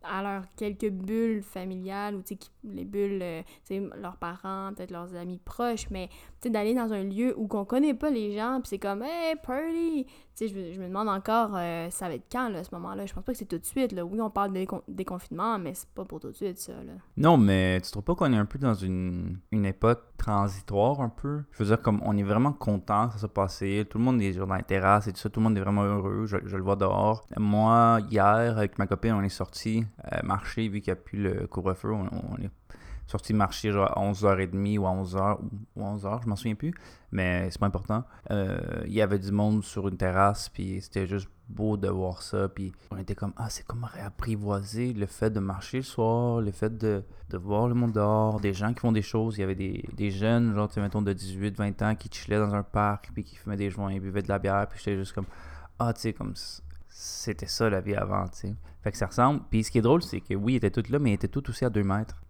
à 0.04 0.22
leurs 0.24 0.44
quelques 0.56 0.90
bulles 0.90 1.42
familiales 1.44 2.16
ou 2.16 2.22
les 2.64 2.86
bulles 2.86 3.20
euh, 3.22 3.42
tu 3.66 3.76
sais 3.76 3.90
leurs 4.02 4.18
parents 4.18 4.72
peut-être 4.76 4.92
leurs 4.92 5.16
amis 5.16 5.40
proches 5.44 5.90
mais 5.90 6.10
tu 6.42 6.50
d'aller 6.50 6.74
dans 6.74 6.92
un 6.94 7.04
lieu 7.04 7.34
où 7.38 7.48
qu'on 7.48 7.66
connaît 7.66 7.94
pas 7.94 8.10
les 8.10 8.36
gens 8.36 8.60
puis 8.62 8.70
c'est 8.70 8.80
comme 8.80 9.02
hey 9.04 9.36
party! 9.44 10.06
Je, 10.40 10.46
me- 10.80 10.88
demande 10.88 11.10
encore 11.10 11.52
euh, 11.56 11.90
ça 11.92 12.08
va 12.08 12.16
être 12.16 12.26
quand 12.32 12.50
là 12.50 12.60
à 12.60 12.64
ce 12.64 12.74
moment-là? 12.76 13.06
Je 13.06 13.14
pense 13.14 13.24
pas 13.24 13.34
que 13.34 13.38
c'est 13.38 13.46
tout 13.46 13.60
de 13.60 13.66
suite 13.66 13.92
là. 13.92 14.04
Oui 14.04 14.20
on 14.20 14.30
parle 14.30 14.52
de 14.54 14.60
décon- 14.60 14.82
déconfinement 14.88 15.60
mais 15.60 15.74
c'est 15.74 15.90
pas 15.90 16.06
pour 16.06 16.20
tout 16.20 16.30
de 16.30 16.36
suite 16.36 16.58
ça 16.58 16.74
Non, 17.18 17.38
mais 17.38 17.80
tu 17.82 17.92
trouves 17.92 18.04
pas 18.04 18.16
qu'on 18.16 18.34
est 18.34 18.38
un 18.38 18.46
peu 18.46 18.58
dans 18.60 18.74
une 18.74 19.38
époque 19.52 20.04
transitoire 20.24 21.02
un 21.02 21.10
peu? 21.10 21.44
Je 21.52 21.64
veux 21.64 21.66
dire, 21.66 21.82
comme 21.82 22.02
on 22.06 22.16
est 22.18 22.24
vraiment 22.24 22.54
content 22.54 23.12
ça 23.12 23.18
soit 23.18 23.34
passé. 23.34 23.86
Tout 23.90 23.98
le 23.98 24.04
monde 24.06 24.22
est 24.22 24.34
genre 24.34 24.48
dans 24.48 24.56
les 24.56 24.64
terrasses 24.64 25.08
et 25.08 25.14
tout 25.14 25.20
ça. 25.20 25.30
Tout 25.30 25.40
le 25.40 25.46
monde 25.46 25.58
est 25.58 25.62
vraiment 25.62 25.84
heureux. 25.84 26.26
Je, 26.26 26.38
le 26.38 26.64
vois 26.64 26.76
dehors. 26.76 27.26
Moi, 27.38 28.00
hier, 28.10 28.58
avec 28.58 28.80
ma 28.80 28.88
copine, 28.88 29.14
on 29.14 29.22
est 29.22 29.30
sorti 29.30 29.86
euh, 30.12 30.20
marcher 30.24 30.68
vu 30.70 30.82
qu'il 30.82 30.94
n'y 30.94 31.00
a 31.00 31.02
plus 31.02 31.22
le 31.22 31.48
couvre-feu. 31.48 31.92
On, 31.92 32.08
on 32.32 32.42
est 32.42 32.50
sorti 33.08 33.34
marcher 33.34 33.72
genre 33.72 33.92
à 33.98 34.02
11h30 34.02 34.80
ou 34.80 34.88
à 34.88 34.92
11h 34.92 35.38
ou 35.76 35.84
11h, 35.84 36.24
je 36.24 36.30
m'en 36.30 36.36
souviens 36.36 36.56
plus. 36.56 36.74
Mais 37.12 37.50
c'est 37.52 37.60
pas 37.60 37.68
important. 37.68 38.04
Euh, 38.32 38.58
Il 38.86 38.94
y 38.94 39.02
avait 39.02 39.20
du 39.20 39.32
monde 39.32 39.64
sur 39.64 39.88
une 39.88 39.98
terrasse, 39.98 40.50
puis 40.50 40.82
c'était 40.82 41.06
juste 41.06 41.30
beau 41.50 41.78
de 41.78 41.88
voir 41.88 42.22
ça. 42.22 42.48
Puis 42.50 42.74
on 42.92 42.98
était 42.98 43.16
comme, 43.16 43.34
ah, 43.38 43.50
c'est 43.50 43.66
comme 43.66 43.84
réapprivoiser 43.84 44.94
le 44.94 45.06
fait 45.06 45.30
de 45.30 45.40
marcher 45.40 45.78
le 45.78 45.84
soir, 45.84 46.42
le 46.42 46.52
fait 46.52 46.78
de, 46.78 47.04
de 47.30 47.38
voir 47.38 47.68
le 47.68 47.74
monde 47.74 47.94
dehors, 47.94 48.40
des 48.40 48.54
gens 48.54 48.74
qui 48.74 48.80
font 48.80 48.92
des 48.92 49.02
choses. 49.02 49.38
Il 49.38 49.42
y 49.42 49.44
avait 49.44 49.56
des, 49.56 49.86
des 49.94 50.12
jeunes, 50.12 50.54
genre, 50.54 50.68
tu 50.68 50.76
sais, 50.76 50.82
mettons, 50.82 51.02
de 51.02 51.14
18, 51.14 51.58
20 51.58 51.82
ans, 51.82 51.96
qui 51.96 52.10
chillaient 52.12 52.40
dans 52.40 52.54
un 52.54 52.64
parc, 52.64 53.12
puis 53.14 53.24
qui 53.24 53.36
fumaient 53.36 53.58
des 53.58 53.70
joints, 53.70 53.98
buvaient 54.00 54.22
de 54.22 54.30
la 54.30 54.40
bière, 54.40 54.68
puis 54.68 54.80
j'étais 54.80 54.98
juste 54.98 55.14
comme, 55.14 55.28
ah, 55.80 55.94
tu 55.94 56.02
sais, 56.02 56.14
comme 56.14 56.34
c'était 56.90 57.48
ça 57.48 57.70
la 57.70 57.82
vie 57.82 57.96
avant, 57.96 58.28
tu 58.28 58.38
sais. 58.38 58.56
Fait 58.84 58.92
que 58.92 58.98
ça 58.98 59.08
ressemble. 59.08 59.42
Puis 59.50 59.64
ce 59.64 59.72
qui 59.72 59.78
est 59.78 59.82
drôle, 59.82 60.04
c'est 60.04 60.20
que 60.20 60.34
oui, 60.34 60.54
ils 60.54 60.56
étaient 60.58 60.72
tous 60.72 60.90
là, 60.90 61.00
mais 61.00 61.12
ils 61.12 61.14
étaient 61.14 61.28
tous 61.28 61.50
aussi 61.50 61.66
à 61.66 61.70
2 61.70 61.84
mètres. 61.84 62.22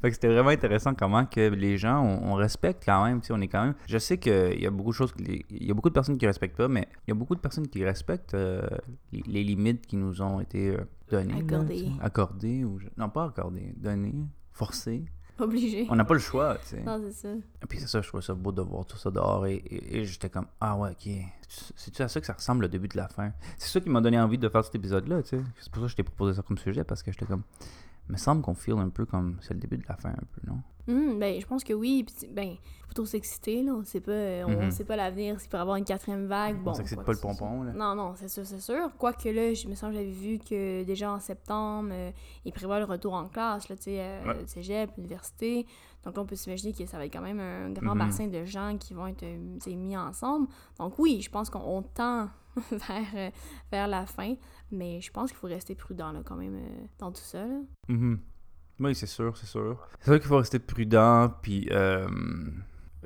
Fait 0.00 0.08
que 0.08 0.14
c'était 0.14 0.28
vraiment 0.28 0.48
intéressant 0.50 0.94
comment 0.94 1.26
que 1.26 1.48
les 1.50 1.76
gens, 1.76 2.02
on, 2.02 2.32
on 2.32 2.34
respecte 2.34 2.82
quand 2.86 3.04
même, 3.04 3.20
on 3.30 3.40
est 3.40 3.48
quand 3.48 3.64
même... 3.64 3.74
Je 3.86 3.98
sais 3.98 4.18
qu'il 4.18 4.60
y 4.60 4.66
a 4.66 4.70
beaucoup 4.70 4.90
de 4.90 4.94
choses, 4.96 5.12
il 5.18 5.44
y 5.66 5.70
a 5.70 5.74
beaucoup 5.74 5.88
de 5.90 5.94
personnes 5.94 6.16
qui 6.18 6.26
respectent 6.26 6.56
pas, 6.56 6.68
mais 6.68 6.88
il 7.06 7.10
y 7.10 7.12
a 7.12 7.14
beaucoup 7.14 7.34
de 7.34 7.40
personnes 7.40 7.68
qui 7.68 7.84
respectent 7.84 8.34
euh, 8.34 8.66
les, 9.12 9.22
les 9.26 9.44
limites 9.44 9.86
qui 9.86 9.96
nous 9.96 10.22
ont 10.22 10.40
été 10.40 10.70
euh, 10.70 10.78
données. 11.10 11.34
Accordées. 12.00 12.64
ou... 12.64 12.78
Non, 12.96 13.10
pas 13.10 13.24
accordées, 13.26 13.74
données, 13.76 14.14
forcées. 14.52 15.04
obligé 15.38 15.86
On 15.90 15.96
n'a 15.96 16.04
pas 16.04 16.14
le 16.14 16.20
choix, 16.20 16.56
tu 16.62 16.76
sais. 16.76 16.82
non 16.82 17.00
c'est 17.02 17.12
ça 17.12 17.28
Et 17.62 17.66
puis 17.68 17.78
c'est 17.78 17.86
ça, 17.86 18.00
je 18.00 18.08
trouvais 18.08 18.22
ça 18.22 18.34
beau 18.34 18.52
de 18.52 18.62
voir 18.62 18.84
tout 18.86 18.96
ça 18.96 19.10
dehors 19.10 19.46
et, 19.46 19.54
et- 19.56 19.98
et 19.98 20.04
j'étais 20.04 20.28
comme 20.30 20.46
ah 20.60 20.76
ouais 20.76 20.90
ok, 20.90 21.12
c'est-tu 21.76 22.02
à 22.02 22.08
ça 22.08 22.20
que 22.20 22.26
ça 22.26 22.32
ressemble 22.34 22.62
le 22.62 22.68
début 22.68 22.88
de 22.88 22.96
la 22.96 23.08
fin? 23.08 23.32
C'est 23.58 23.68
ça 23.70 23.80
qui 23.80 23.88
m'a 23.90 24.00
donné 24.00 24.20
envie 24.20 24.38
de 24.38 24.48
faire 24.48 24.64
cet 24.64 24.74
épisode-là, 24.74 25.22
tu 25.22 25.30
sais. 25.36 25.42
C'est 25.60 25.70
pour 25.72 25.80
ça 25.82 25.86
que 25.86 25.90
je 25.92 25.96
t'ai 25.96 26.02
proposé 26.04 26.34
ça 26.34 26.42
comme 26.42 26.58
sujet 26.58 26.84
parce 26.84 27.02
que 27.02 27.10
j'étais 27.10 27.26
comme, 27.26 27.42
me 28.10 28.16
semble 28.16 28.42
qu'on 28.42 28.54
feel 28.54 28.74
un 28.78 28.88
peu 28.90 29.06
comme 29.06 29.38
c'est 29.40 29.54
le 29.54 29.60
début 29.60 29.78
de 29.78 29.84
la 29.88 29.96
fin 29.96 30.10
un 30.10 30.12
peu, 30.14 30.40
non? 30.46 30.58
Hum, 30.88 31.18
ben, 31.20 31.40
je 31.40 31.46
pense 31.46 31.62
que 31.62 31.72
oui. 31.72 32.04
Puis, 32.04 32.26
ben, 32.32 32.56
faut 32.80 32.88
pas 32.88 32.94
trop 32.94 33.04
s'exciter, 33.06 33.62
là. 33.62 33.72
On 33.74 33.84
sait 33.84 34.00
pas, 34.00 34.10
euh, 34.10 34.44
on 34.46 34.64
Mhm. 34.64 34.70
sait 34.72 34.84
pas 34.84 34.96
l'avenir, 34.96 35.38
s'il 35.38 35.48
pourrait 35.48 35.60
y 35.60 35.62
avoir 35.62 35.76
une 35.76 35.84
quatrième 35.84 36.26
vague. 36.26 36.60
Bon, 36.62 36.72
on 36.72 36.74
s'excite 36.74 37.00
pas 37.02 37.12
le 37.12 37.18
pompon, 37.18 37.62
là. 37.62 37.72
Non, 37.72 37.94
non, 37.94 38.14
c'est 38.16 38.28
sûr, 38.28 38.44
c'est 38.44 38.58
sûr. 38.60 38.90
Quoique 38.98 39.28
là, 39.28 39.54
je 39.54 39.68
me 39.68 39.74
semble 39.76 39.92
que 39.92 39.98
j'avais 40.00 40.10
vu 40.10 40.38
que 40.38 40.82
déjà 40.82 41.12
en 41.12 41.20
septembre, 41.20 41.90
euh, 41.92 42.10
ils 42.44 42.52
prévoient 42.52 42.78
le 42.80 42.86
retour 42.86 43.12
en 43.14 43.28
classe, 43.28 43.68
là, 43.68 43.76
tu 43.76 43.82
sais, 43.84 44.00
euh, 44.00 44.24
Ouais. 44.26 44.46
cégep, 44.46 44.90
université. 44.98 45.66
Donc 46.04 46.16
là, 46.16 46.22
on 46.22 46.26
peut 46.26 46.34
s'imaginer 46.34 46.72
que 46.72 46.84
ça 46.86 46.96
va 46.96 47.04
être 47.06 47.12
quand 47.12 47.20
même 47.22 47.38
un 47.40 47.70
grand 47.70 47.94
Mhm. 47.94 47.98
bassin 47.98 48.26
de 48.26 48.44
gens 48.44 48.76
qui 48.78 48.94
vont 48.94 49.06
être 49.06 49.22
euh, 49.22 49.76
mis 49.76 49.96
ensemble. 49.96 50.48
Donc 50.78 50.98
oui, 50.98 51.20
je 51.20 51.30
pense 51.30 51.50
qu'on 51.50 51.60
on 51.60 51.82
tend 51.82 52.28
vers, 52.70 53.14
euh, 53.14 53.30
vers 53.70 53.88
la 53.88 54.06
fin, 54.06 54.34
mais 54.70 55.00
je 55.00 55.10
pense 55.10 55.30
qu'il 55.30 55.38
faut 55.38 55.46
rester 55.46 55.74
prudent, 55.74 56.12
là, 56.12 56.20
quand 56.24 56.36
même, 56.36 56.56
euh, 56.56 56.86
dans 56.98 57.12
tout 57.12 57.22
ça, 57.22 57.46
là. 57.46 57.60
Mhm. 57.88 58.20
Oui, 58.80 58.94
c'est 58.94 59.06
sûr, 59.06 59.36
c'est 59.36 59.46
sûr. 59.46 59.86
C'est 60.00 60.10
sûr 60.10 60.18
qu'il 60.18 60.28
faut 60.28 60.38
rester 60.38 60.58
prudent, 60.58 61.30
puis 61.42 61.68
euh, 61.70 62.08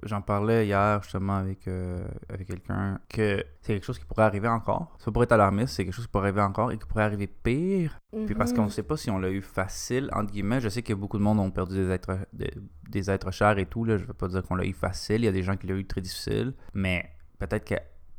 j'en 0.05 0.21
parlais 0.23 0.67
hier 0.67 1.03
justement 1.03 1.37
avec, 1.37 1.67
euh, 1.67 2.07
avec 2.29 2.47
quelqu'un 2.47 3.01
que 3.09 3.45
c'est 3.61 3.75
quelque 3.75 3.85
chose 3.85 3.99
qui 3.99 4.05
pourrait 4.05 4.25
arriver 4.25 4.49
encore. 4.49 4.95
Ça 4.99 5.11
pourrait 5.11 5.25
être 5.25 5.33
alarmiste, 5.33 5.75
c'est 5.75 5.85
quelque 5.85 5.95
chose 5.95 6.07
qui 6.07 6.13
pourrait 6.13 6.29
arriver 6.29 6.43
encore 6.43 6.71
et 6.71 6.79
qui 6.79 6.87
pourrait 6.87 7.03
arriver 7.03 7.27
pire. 7.27 7.99
Puis 8.27 8.35
parce 8.35 8.53
qu'on 8.53 8.67
ne 8.67 8.71
sait 8.71 8.83
pas 8.85 8.97
si 8.97 9.11
on 9.11 9.19
l'a 9.19 9.31
eu 9.31 9.43
facile, 9.43 10.09
entre 10.13 10.33
guillemets. 10.33 10.61
Je 10.61 10.69
sais 10.69 10.83
que 10.83 10.93
beaucoup 10.93 11.19
de 11.19 11.25
monde 11.25 11.41
ont 11.41 11.51
perdu 11.51 11.75
des 11.75 11.91
êtres, 11.91 12.19
des, 12.33 12.53
des 12.89 13.11
êtres 13.11 13.33
chers 13.33 13.59
et 13.59 13.67
tout. 13.67 13.85
Là. 13.85 13.97
Je 13.97 14.03
ne 14.03 14.09
veux 14.09 14.15
pas 14.15 14.29
dire 14.29 14.43
qu'on 14.43 14.55
l'a 14.55 14.65
eu 14.65 14.73
facile. 14.73 15.23
Il 15.23 15.25
y 15.25 15.29
a 15.29 15.33
des 15.33 15.43
gens 15.43 15.57
qui 15.57 15.67
l'ont 15.67 15.77
eu 15.77 15.87
très 15.87 16.01
difficile. 16.01 16.55
Mais 16.75 17.11
peut-être 17.41 17.65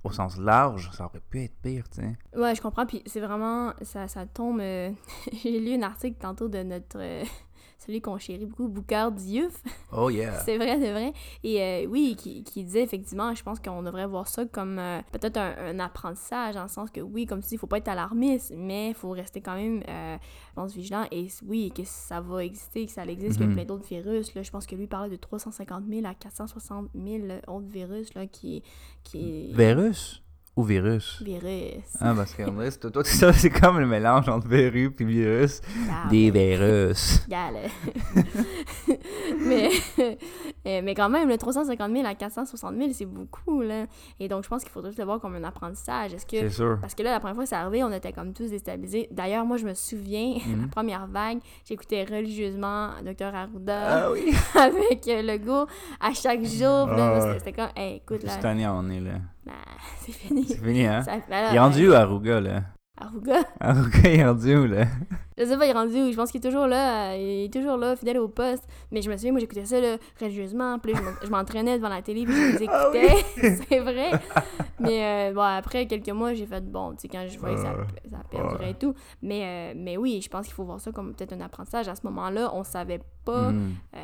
qu'au 0.07 0.13
sens 0.13 0.37
large, 0.37 0.89
ça 0.93 1.05
aurait 1.05 1.21
pu 1.29 1.43
être 1.43 1.55
pire, 1.61 1.89
tu 1.89 2.01
sais. 2.01 2.39
Ouais, 2.39 2.53
je 2.55 2.61
comprends. 2.61 2.85
Puis 2.85 3.01
c'est 3.05 3.19
vraiment. 3.19 3.73
Ça, 3.81 4.07
ça 4.07 4.25
tombe. 4.25 4.59
euh, 4.59 4.91
J'ai 5.43 5.59
lu 5.59 5.73
un 5.73 5.81
article 5.83 6.17
tantôt 6.19 6.47
de 6.47 6.61
notre. 6.63 6.97
Celui 7.77 8.01
qu'on 8.01 8.18
chérit 8.18 8.45
beaucoup, 8.45 8.68
Boucard 8.68 9.12
Diouf. 9.12 9.62
Oh 9.92 10.10
yeah! 10.10 10.39
C'est 10.45 10.57
vrai, 10.57 10.77
c'est 10.80 10.92
vrai. 10.92 11.13
Et 11.44 11.62
euh, 11.62 11.86
oui, 11.89 12.16
qui, 12.18 12.44
qui 12.44 12.63
disait 12.63 12.81
effectivement, 12.81 13.33
je 13.36 13.44
pense 13.44 13.60
qu'on 13.60 13.83
devrait 13.83 14.07
voir 14.07 14.27
ça 14.27 14.45
comme 14.45 14.80
euh, 14.80 15.01
peut-être 15.12 15.38
un, 15.38 15.54
un 15.68 15.80
apprentissage, 15.80 16.56
dans 16.56 16.63
le 16.63 16.68
sens 16.69 16.89
que 16.89 17.01
oui, 17.01 17.25
comme 17.25 17.42
tu 17.42 17.50
dis, 17.50 17.56
il 17.56 17.57
faut 17.60 17.68
pas 17.68 17.77
être 17.77 17.88
alarmiste, 17.88 18.54
mais 18.56 18.89
il 18.89 18.95
faut 18.95 19.12
rester 19.12 19.42
quand 19.42 19.56
même, 19.56 19.83
euh, 19.88 20.18
je 20.50 20.54
pense, 20.56 20.74
vigilant. 20.74 21.06
Et 21.12 21.27
oui, 21.48 21.72
que 21.75 21.83
ça 21.86 22.22
va 22.22 22.44
exister, 22.44 22.86
que 22.86 22.92
ça 22.92 23.06
existe, 23.06 23.33
qu'il 23.38 23.42
y 23.42 23.44
a 23.45 23.48
Mhm. 23.48 23.54
plein 23.56 23.66
d'autres 23.66 23.88
virus. 23.88 24.33
Là, 24.36 24.42
je 24.42 24.51
pense 24.51 24.66
que 24.66 24.75
lui 24.75 24.88
parlait 24.88 25.10
de 25.10 25.16
350 25.18 25.83
000 25.88 26.06
à 26.06 26.13
460 26.16 26.89
000 26.95 27.24
autres 27.48 27.68
virus 27.68 28.13
là, 28.16 28.25
qui. 28.27 28.63
qui... 29.04 29.51
Virus? 29.54 30.24
Ou 30.55 30.63
virus? 30.63 31.21
Virus. 31.21 31.83
Ah, 31.99 32.13
parce 32.15 32.33
que 32.33 32.43
toi, 32.43 32.91
tout 32.91 33.03
ça, 33.03 33.33
c'est 33.33 33.49
comme 33.49 33.79
le 33.79 33.87
mélange 33.87 34.29
entre 34.29 34.47
verrue 34.47 34.91
puis 34.91 35.05
virus. 35.05 35.61
Ah, 35.89 36.07
Des 36.09 36.31
ben, 36.31 36.57
virus. 36.57 37.25
Gale. 37.27 37.69
mais, 39.45 39.69
euh, 40.65 40.81
mais 40.84 40.95
quand 40.95 41.10
même, 41.10 41.27
le 41.29 41.38
350 41.38 41.91
000 41.91 42.05
à 42.05 42.15
460 42.15 42.75
000, 42.75 42.89
c'est 42.93 43.05
beaucoup, 43.05 43.62
là. 43.62 43.86
Et 44.19 44.27
donc, 44.27 44.43
je 44.43 44.50
pense 44.50 44.63
qu'il 44.63 44.72
faudrait 44.72 44.91
le 44.98 45.03
voir 45.03 45.19
comme 45.19 45.36
un 45.36 45.43
apprentissage. 45.43 46.13
Est-ce 46.13 46.25
que... 46.25 46.39
C'est 46.39 46.50
sûr. 46.50 46.77
Parce 46.81 46.95
que 46.95 47.03
là, 47.03 47.12
la 47.12 47.19
première 47.19 47.36
fois 47.36 47.43
que 47.43 47.50
c'est 47.50 47.55
arrivé, 47.55 47.84
on 47.84 47.91
était 47.91 48.12
comme 48.13 48.34
tous 48.34 48.50
déstabilisés. 48.50 49.07
D'ailleurs, 49.12 49.45
moi, 49.45 49.57
je 49.57 49.65
me 49.65 49.74
souviens, 49.74 50.34
la 50.48 50.55
Mhm. 50.55 50.69
première 50.69 51.07
vague, 51.07 51.39
j'écoutais 51.67 52.03
religieusement 52.03 52.89
Dr. 53.03 53.34
Arruda 53.36 54.05
Ah 54.05 54.12
oui! 54.12 54.34
avec 54.55 55.07
euh, 55.07 55.22
le 55.22 55.38
go 55.38 55.65
à 56.00 56.13
chaque 56.13 56.43
jour. 56.43 56.88
Ouais. 56.89 57.34
c'était- 57.39 57.53
comme, 57.53 57.69
hey, 57.75 57.98
écoute, 57.98 58.24
là, 58.24 58.29
Cette 58.31 58.45
année, 58.45 58.67
on 58.67 58.89
est 58.89 59.00
là. 59.00 59.13
bah, 59.45 59.51
c'est 60.00 60.12
fini. 60.12 60.45
C'est 60.45 60.57
fini, 60.63 60.86
hein? 60.86 61.01
Ça- 61.03 61.17
Il 61.51 61.55
est 61.55 61.60
rendu 61.60 61.93
Aruga, 61.93 62.39
là? 62.41 62.62
Aruga, 62.97 63.39
il 64.03 64.19
est 64.19 64.25
rendu 64.25 64.55
où, 64.55 64.65
là? 64.67 64.85
Je 65.37 65.43
sais 65.43 65.57
pas, 65.57 65.65
il 65.65 65.69
est 65.71 65.73
rendu 65.73 66.01
où. 66.01 66.11
Je 66.11 66.15
pense 66.15 66.31
qu'il 66.31 66.39
est 66.39 66.49
toujours 66.49 66.65
là. 66.65 67.11
euh, 67.11 67.17
Il 67.17 67.43
est 67.45 67.53
toujours 67.53 67.75
là, 67.75 67.93
fidèle 67.97 68.17
au 68.19 68.29
poste. 68.29 68.63
Mais 68.91 69.01
je 69.01 69.09
me 69.11 69.17
souviens, 69.17 69.31
moi, 69.31 69.41
j'écoutais 69.41 69.65
ça 69.65 69.81
là, 69.81 69.97
religieusement. 70.21 70.79
Puis 70.79 70.93
je 70.95 71.01
m'en- 71.01 71.11
je 71.21 71.29
m'entraînais 71.29 71.77
devant 71.77 71.89
la 71.89 72.01
télé, 72.01 72.23
puis 72.23 72.33
je 72.33 72.57
les 72.59 72.67
Ah 72.69 72.89
écoutais. 72.93 73.25
c'est 73.69 73.79
vrai. 73.79 74.11
Mais 74.79 75.29
euh, 75.29 75.33
bon, 75.33 75.41
après 75.41 75.87
quelques 75.87 76.09
mois, 76.09 76.33
j'ai 76.33 76.45
fait 76.45 76.63
bon, 76.63 76.91
tu 76.91 77.01
sais, 77.01 77.07
quand 77.09 77.25
je 77.27 77.37
voyais 77.37 77.55
que 77.55 77.61
ça, 77.63 77.73
Ouais. 77.75 77.83
ça 78.11 78.17
perdurait 78.31 78.71
et 78.71 78.75
tout. 78.75 78.93
Mais, 79.21 79.41
euh, 79.43 79.73
mais 79.75 79.97
oui, 79.97 80.21
je 80.23 80.29
pense 80.29 80.45
qu'il 80.45 80.53
faut 80.53 80.63
voir 80.63 80.79
ça 80.79 80.93
comme 80.93 81.13
peut-être 81.13 81.33
un 81.33 81.41
apprentissage. 81.41 81.89
À 81.89 81.95
ce 81.95 82.01
moment-là, 82.07 82.51
on 82.53 82.63
savait 82.63 83.01
pas, 83.25 83.49
euh, 83.49 83.51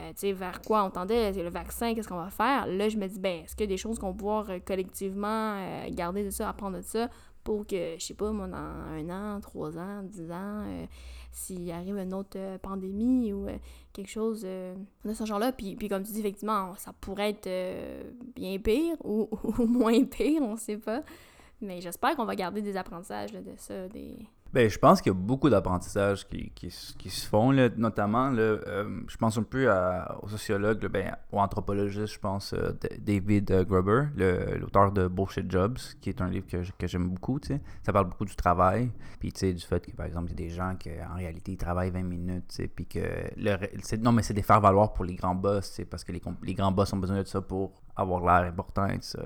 tu 0.10 0.14
sais, 0.16 0.32
vers 0.34 0.62
quoi 0.62 0.84
on 0.84 0.90
tendait. 0.90 1.32
C'est 1.32 1.44
le 1.44 1.50
vaccin, 1.50 1.94
qu'est-ce 1.94 2.10
qu'on 2.10 2.18
va 2.22 2.30
faire? 2.30 2.68
Là, 2.68 2.90
je 2.90 2.98
me 2.98 3.08
dis, 3.08 3.20
ben, 3.20 3.44
est-ce 3.46 3.56
qu'il 3.56 3.66
y 3.68 3.70
a 3.70 3.74
des 3.74 3.78
choses 3.78 4.00
qu'on 4.00 4.08
va 4.12 4.18
pouvoir 4.18 4.50
euh, 4.50 4.60
collectivement 4.66 5.56
euh, 5.58 5.86
garder 5.92 6.26
de 6.26 6.30
ça, 6.30 6.50
apprendre 6.50 6.78
de 6.78 6.82
ça, 6.82 7.08
pour 7.44 7.66
que, 7.66 7.96
je 7.98 8.04
sais 8.04 8.14
pas, 8.14 8.32
moi, 8.32 8.48
dans 8.48 8.58
un 8.58 9.10
an, 9.10 9.40
trois 9.42 9.78
ans, 9.78 10.04
dix 10.04 10.32
ans, 10.32 10.64
euh, 10.66 10.86
s'il 11.32 11.72
arrive 11.72 11.98
une 11.98 12.14
autre 12.14 12.38
euh, 12.38 12.58
pandémie 12.58 13.34
ou 13.34 13.48
euh, 13.48 13.58
quelque 13.94 14.10
chose 14.10 14.42
de 14.42 15.14
ce 15.14 15.26
genre-là. 15.26 15.52
Puis, 15.52 15.76
puis 15.76 15.90
comme 15.90 16.04
tu 16.04 16.12
dis, 16.12 16.20
effectivement, 16.20 16.76
ça 16.78 16.94
pourrait 16.94 17.32
être 17.32 17.50
bien 18.36 18.58
pire 18.60 18.96
ou, 19.04 19.30
ou 19.60 19.66
moins 19.66 20.04
pire, 20.04 20.42
on 20.42 20.56
sait 20.56 20.78
pas. 20.78 21.04
Mais 21.62 21.82
j'espère 21.82 22.16
qu'on 22.16 22.26
va 22.26 22.36
garder 22.36 22.62
des 22.62 22.76
apprentissages 22.76 23.34
de 23.34 23.54
ça, 23.58 23.88
des... 23.88 24.18
Ben, 24.54 24.70
je 24.70 24.78
pense 24.78 25.02
qu'il 25.02 25.14
y 25.14 25.16
a 25.16 25.18
beaucoup 25.18 25.50
d'apprentissages 25.50 26.28
qui, 26.28 26.52
qui, 26.54 26.68
qui 26.98 27.10
se 27.10 27.26
font, 27.26 27.52
là, 27.52 27.70
notamment, 27.78 28.30
là, 28.30 28.42
euh, 28.42 29.02
je 29.08 29.16
pense 29.16 29.38
un 29.38 29.44
peu 29.44 29.72
à, 29.72 30.18
au 30.22 30.28
sociologue, 30.28 30.84
là, 30.84 30.90
ben, 30.90 31.16
je 31.32 32.20
pense, 32.20 32.54
euh, 32.54 32.74
David 33.00 33.50
euh, 33.52 33.64
Gruber, 33.64 34.08
l'auteur 34.60 34.92
de 34.92 35.08
Bullshit 35.08 35.50
Jobs, 35.50 35.78
qui 36.02 36.10
est 36.10 36.22
un 36.22 36.30
livre 36.30 36.48
que, 36.48 36.58
que 36.78 36.88
j'aime 36.88 37.08
beaucoup, 37.08 37.40
tu 37.40 37.48
sais. 37.48 37.62
Ça 37.84 37.94
parle 37.94 38.10
beaucoup 38.10 38.26
du 38.26 38.36
travail, 38.36 38.92
puis 39.20 39.32
du 39.32 39.60
fait 39.60 39.86
que, 39.86 39.96
par 39.96 40.06
exemple, 40.06 40.32
il 40.34 40.40
y 40.40 40.44
a 40.44 40.48
des 40.48 40.54
gens 40.54 40.76
qui, 40.76 40.90
en 40.90 41.16
réalité, 41.16 41.54
ils 41.54 41.58
travaillent 41.58 41.92
20 41.92 42.04
minutes, 42.04 42.62
puis 42.76 42.86
que... 42.86 43.00
Le, 43.38 43.98
non, 44.00 44.12
mais 44.12 44.22
c'est 44.22 44.34
des 44.34 44.42
faire-valoir 44.42 44.92
pour 44.92 45.06
les 45.06 45.16
grands 45.16 45.36
boss, 45.36 45.80
parce 45.90 46.04
que 46.04 46.12
les, 46.12 46.22
les 46.44 46.54
grands 46.56 46.74
boss 46.74 46.92
ont 46.92 46.98
besoin 46.98 47.22
de 47.22 47.28
ça 47.28 47.40
pour 47.40 47.72
avoir 47.96 48.20
l'air 48.20 48.50
important 48.50 48.88
et 48.88 48.98
tout 48.98 49.04
ça. 49.04 49.22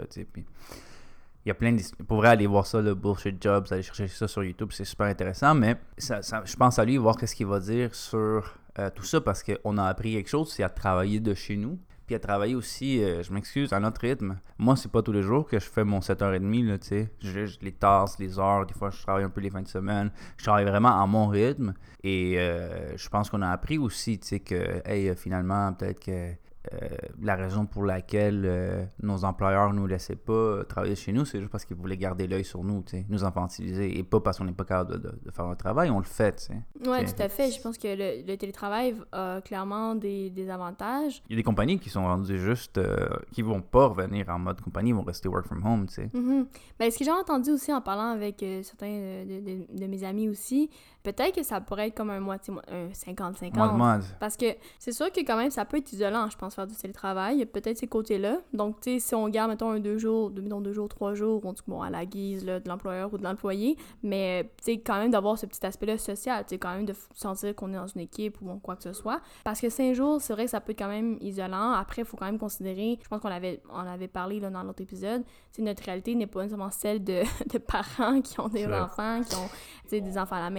Il 1.46 1.50
y 1.50 1.52
a 1.52 1.56
plein 1.56 1.74
de... 1.74 1.82
Pour 2.08 2.18
vrai, 2.18 2.30
aller 2.30 2.48
voir 2.48 2.66
ça, 2.66 2.82
le 2.82 2.96
Bullshit 2.96 3.42
Jobs, 3.42 3.68
aller 3.72 3.84
chercher 3.84 4.08
ça 4.08 4.28
sur 4.28 4.44
YouTube, 4.44 4.70
c'est 4.72 4.86
super 4.86 5.06
intéressant, 5.08 5.54
mais 5.54 5.76
ça, 5.98 6.22
ça- 6.24 6.42
je 6.44 6.56
pense 6.56 6.80
à 6.80 6.86
lui, 6.86 6.98
voir 6.98 7.16
qu'est-ce 7.18 7.36
qu'il 7.36 7.46
va 7.46 7.60
dire 7.60 7.94
sur 7.94 8.56
euh, 8.80 8.90
tout 8.94 9.04
ça, 9.04 9.22
parce 9.22 9.44
qu'on 9.44 9.78
a 9.78 9.86
appris 9.86 10.14
quelque 10.14 10.30
chose, 10.30 10.52
c'est 10.52 10.64
à 10.64 10.70
travailler 10.70 11.20
de 11.20 11.34
chez 11.36 11.56
nous, 11.56 11.78
puis 12.08 12.16
à 12.16 12.20
travailler 12.20 12.56
aussi, 12.56 13.04
euh, 13.04 13.22
je 13.24 13.32
m'excuse, 13.32 13.72
à 13.74 13.80
notre 13.80 14.02
rythme. 14.02 14.38
Moi, 14.58 14.76
c'est 14.76 14.92
pas 14.92 15.02
tous 15.04 15.12
les 15.12 15.22
jours 15.22 15.48
que 15.48 15.60
je 15.60 15.66
fais 15.70 15.84
mon 15.84 16.00
7h30, 16.02 16.66
là, 16.68 16.78
tu 16.80 16.88
sais. 16.88 17.10
Je, 17.22 17.46
les 17.62 17.72
tasses, 17.72 18.18
les 18.20 18.38
heures, 18.40 18.66
des 18.66 18.74
fois, 18.74 18.90
je 18.92 19.02
travaille 19.04 19.24
un 19.24 19.30
peu 19.30 19.40
les 19.42 19.50
fins 19.52 19.62
de 19.62 19.68
semaine. 19.68 20.12
Je 20.38 20.44
travaille 20.44 20.66
vraiment 20.66 21.02
à 21.02 21.06
mon 21.08 21.28
rythme, 21.28 21.74
et 22.04 22.36
euh, 22.40 22.98
je 22.98 23.08
pense 23.10 23.30
qu'on 23.30 23.42
a 23.44 23.50
appris 23.50 23.78
aussi, 23.78 24.18
tu 24.20 24.28
sais, 24.28 24.40
que, 24.40 24.82
hey, 24.86 25.16
finalement, 25.16 25.72
peut-être 25.74 26.00
que 26.04 26.32
euh, 26.74 26.88
la 27.22 27.36
raison 27.36 27.66
pour 27.66 27.84
laquelle 27.84 28.44
euh, 28.46 28.84
nos 29.02 29.24
employeurs 29.26 29.74
nous 29.74 29.88
laissaient 29.88 30.16
pas 30.16 30.34
euh, 30.34 30.64
travailler 30.64 30.96
chez 30.96 31.12
nous, 31.12 31.26
c'est 31.26 31.40
juste 31.40 31.52
parce 31.52 31.66
qu'ils 31.66 31.78
voulaient 31.78 31.98
garder 31.98 32.28
l'œil 32.28 32.44
sur 32.46 32.64
nous, 32.64 32.84
nous 33.10 33.24
infantiliser, 33.24 33.98
et 33.98 34.04
pas 34.04 34.20
parce 34.20 34.38
qu'on 34.38 34.46
n'est 34.46 34.52
pas 34.52 34.66
capable 34.66 34.94
de, 34.94 34.98
de- 35.10 35.20
de 35.26 35.32
faire 35.32 35.46
un 35.46 35.56
travail, 35.56 35.90
on 35.90 36.00
le 36.00 36.06
fait. 36.06 36.50
Oui, 36.86 37.06
tout 37.06 37.22
à 37.22 37.30
fait. 37.30 37.52
Je 37.52 37.62
pense 37.62 37.78
que 37.78 37.88
le, 37.88 38.26
le 38.28 38.38
télétravail 38.38 38.96
a 39.12 39.42
clairement 39.42 39.96
des, 39.96 40.30
des 40.30 40.50
avantages. 40.50 41.22
Il 41.30 41.34
y 41.34 41.36
a 41.36 41.38
des 41.38 41.44
compagnies 41.44 41.80
qui 41.80 41.90
sont 41.90 42.04
rendues 42.04 42.38
juste, 42.40 42.78
euh, 42.78 43.08
qui 43.32 43.42
vont 43.42 43.62
pas 43.62 43.88
revenir 43.88 44.30
en 44.30 44.40
mode 44.40 44.62
compagnie, 44.62 44.90
ils 44.90 44.96
vont 44.96 45.04
rester 45.04 45.28
work 45.30 45.46
from 45.46 45.66
home, 45.66 45.88
tu 45.88 45.96
sais. 45.96 46.10
Mhm. 46.14 46.48
Ben, 46.80 46.92
ce 46.92 46.98
que 47.00 47.06
j'ai 47.06 47.12
entendu 47.12 47.52
aussi 47.52 47.74
en 47.74 47.82
parlant 47.82 48.12
avec 48.12 48.44
certains 48.64 49.24
de 49.26 49.86
mes 49.88 50.04
amis 50.04 50.30
aussi, 50.30 50.70
peut-être 51.14 51.36
que 51.36 51.44
ça 51.44 51.62
pourrait 51.62 51.88
être 51.88 51.96
comme 51.96 52.10
un 52.10 52.20
moitié, 52.20 52.54
mo- 52.54 52.62
un 52.72 52.88
50-50. 52.90 53.56
Mode-mode. 53.58 54.04
Parce 54.20 54.36
que 54.36 54.46
c'est 54.80 54.92
sûr 54.92 55.12
que 55.12 55.20
quand 55.22 55.38
même, 55.38 55.52
ça 55.52 55.64
peut 55.66 55.78
être 55.78 55.92
isolant, 55.94 56.30
je 56.30 56.38
pense, 56.38 56.56
faire 56.56 56.68
du 56.68 56.76
télétravail. 56.76 57.36
Il 57.36 57.40
y 57.40 57.44
a 57.44 57.46
peut-être 57.46 57.78
ces 57.78 57.88
côtés-là. 57.88 58.40
Donc, 58.54 58.82
tu 58.82 58.94
sais, 58.94 59.00
si 59.00 59.16
on 59.16 59.28
garde, 59.30 59.52
mettons, 59.52 59.72
un 59.72 59.80
deux 59.80 59.98
jours, 59.98 60.32
deux, 60.32 60.42
mettons, 60.42 60.62
deux 60.62 60.74
jours, 60.74 60.90
trois 60.90 61.14
jours, 61.14 61.42
on 61.46 61.54
dit 61.54 61.62
bon, 61.68 61.82
à 61.82 61.90
la 61.90 62.06
guise 62.06 62.46
là, 62.46 62.60
de 62.60 62.68
l'employeur 62.68 63.14
ou 63.14 63.18
de 63.18 63.24
l'employé, 63.24 63.78
mais, 64.04 64.50
tu 64.58 64.64
sais, 64.66 64.78
quand 64.80 64.98
même 64.98 65.12
d'avoir 65.12 65.38
ce 65.38 65.46
petit 65.46 65.66
aspect-là 65.66 65.98
social, 65.98 66.44
tu 66.46 66.50
sais, 66.56 66.58
quand 66.58 66.74
même 66.74 66.86
de 66.86 66.94
sentir 67.14 67.56
qu'on 67.56 67.72
est 67.72 67.78
dans 67.78 67.88
une 67.88 68.02
équipe 68.02 68.42
ou 68.42 68.46
bon, 68.46 68.60
quoi 68.60 68.76
que 68.76 68.84
ce 68.84 68.94
soit. 68.94 69.22
Parce 69.44 69.62
que 69.62 69.70
cinq 69.70 69.94
jours, 69.94 70.20
c'est 70.22 70.34
vrai 70.34 70.46
que 70.46 70.52
ça 70.52 70.62
peut 70.62 70.72
être 70.72 70.80
quand 70.80 70.88
même 70.88 71.18
isolant. 71.22 71.72
Après, 71.72 72.02
il 72.02 72.06
faut 72.06 72.18
quand 72.18 72.26
même 72.26 72.40
considérer, 72.40 72.98
je 73.02 73.08
pense 73.08 73.22
qu'on 73.22 73.30
avait, 73.30 73.62
on 73.72 73.78
avait 73.80 74.08
parlé 74.08 74.40
là, 74.40 74.50
dans 74.50 74.64
l'autre 74.64 74.82
épisode, 74.82 75.24
tu 75.24 75.32
sais, 75.58 75.62
notre 75.62 75.84
réalité 75.84 76.16
n'est 76.16 76.28
pas 76.28 76.42
nécessairement 76.42 76.72
celle 76.72 77.04
de, 77.04 77.22
de 77.54 77.58
parents 77.58 78.22
qui 78.22 78.40
ont 78.40 78.48
des 78.50 78.64
C'est 78.64 78.74
enfants, 78.76 79.22
qui 79.28 79.36
ont, 79.36 79.50
des 79.92 80.18
enfants 80.18 80.36
à 80.38 80.42
la 80.42 80.50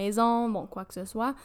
bon, 0.49 0.67
quoi 0.67 0.85
que 0.85 0.93
ce 0.93 1.05
soit. 1.05 1.35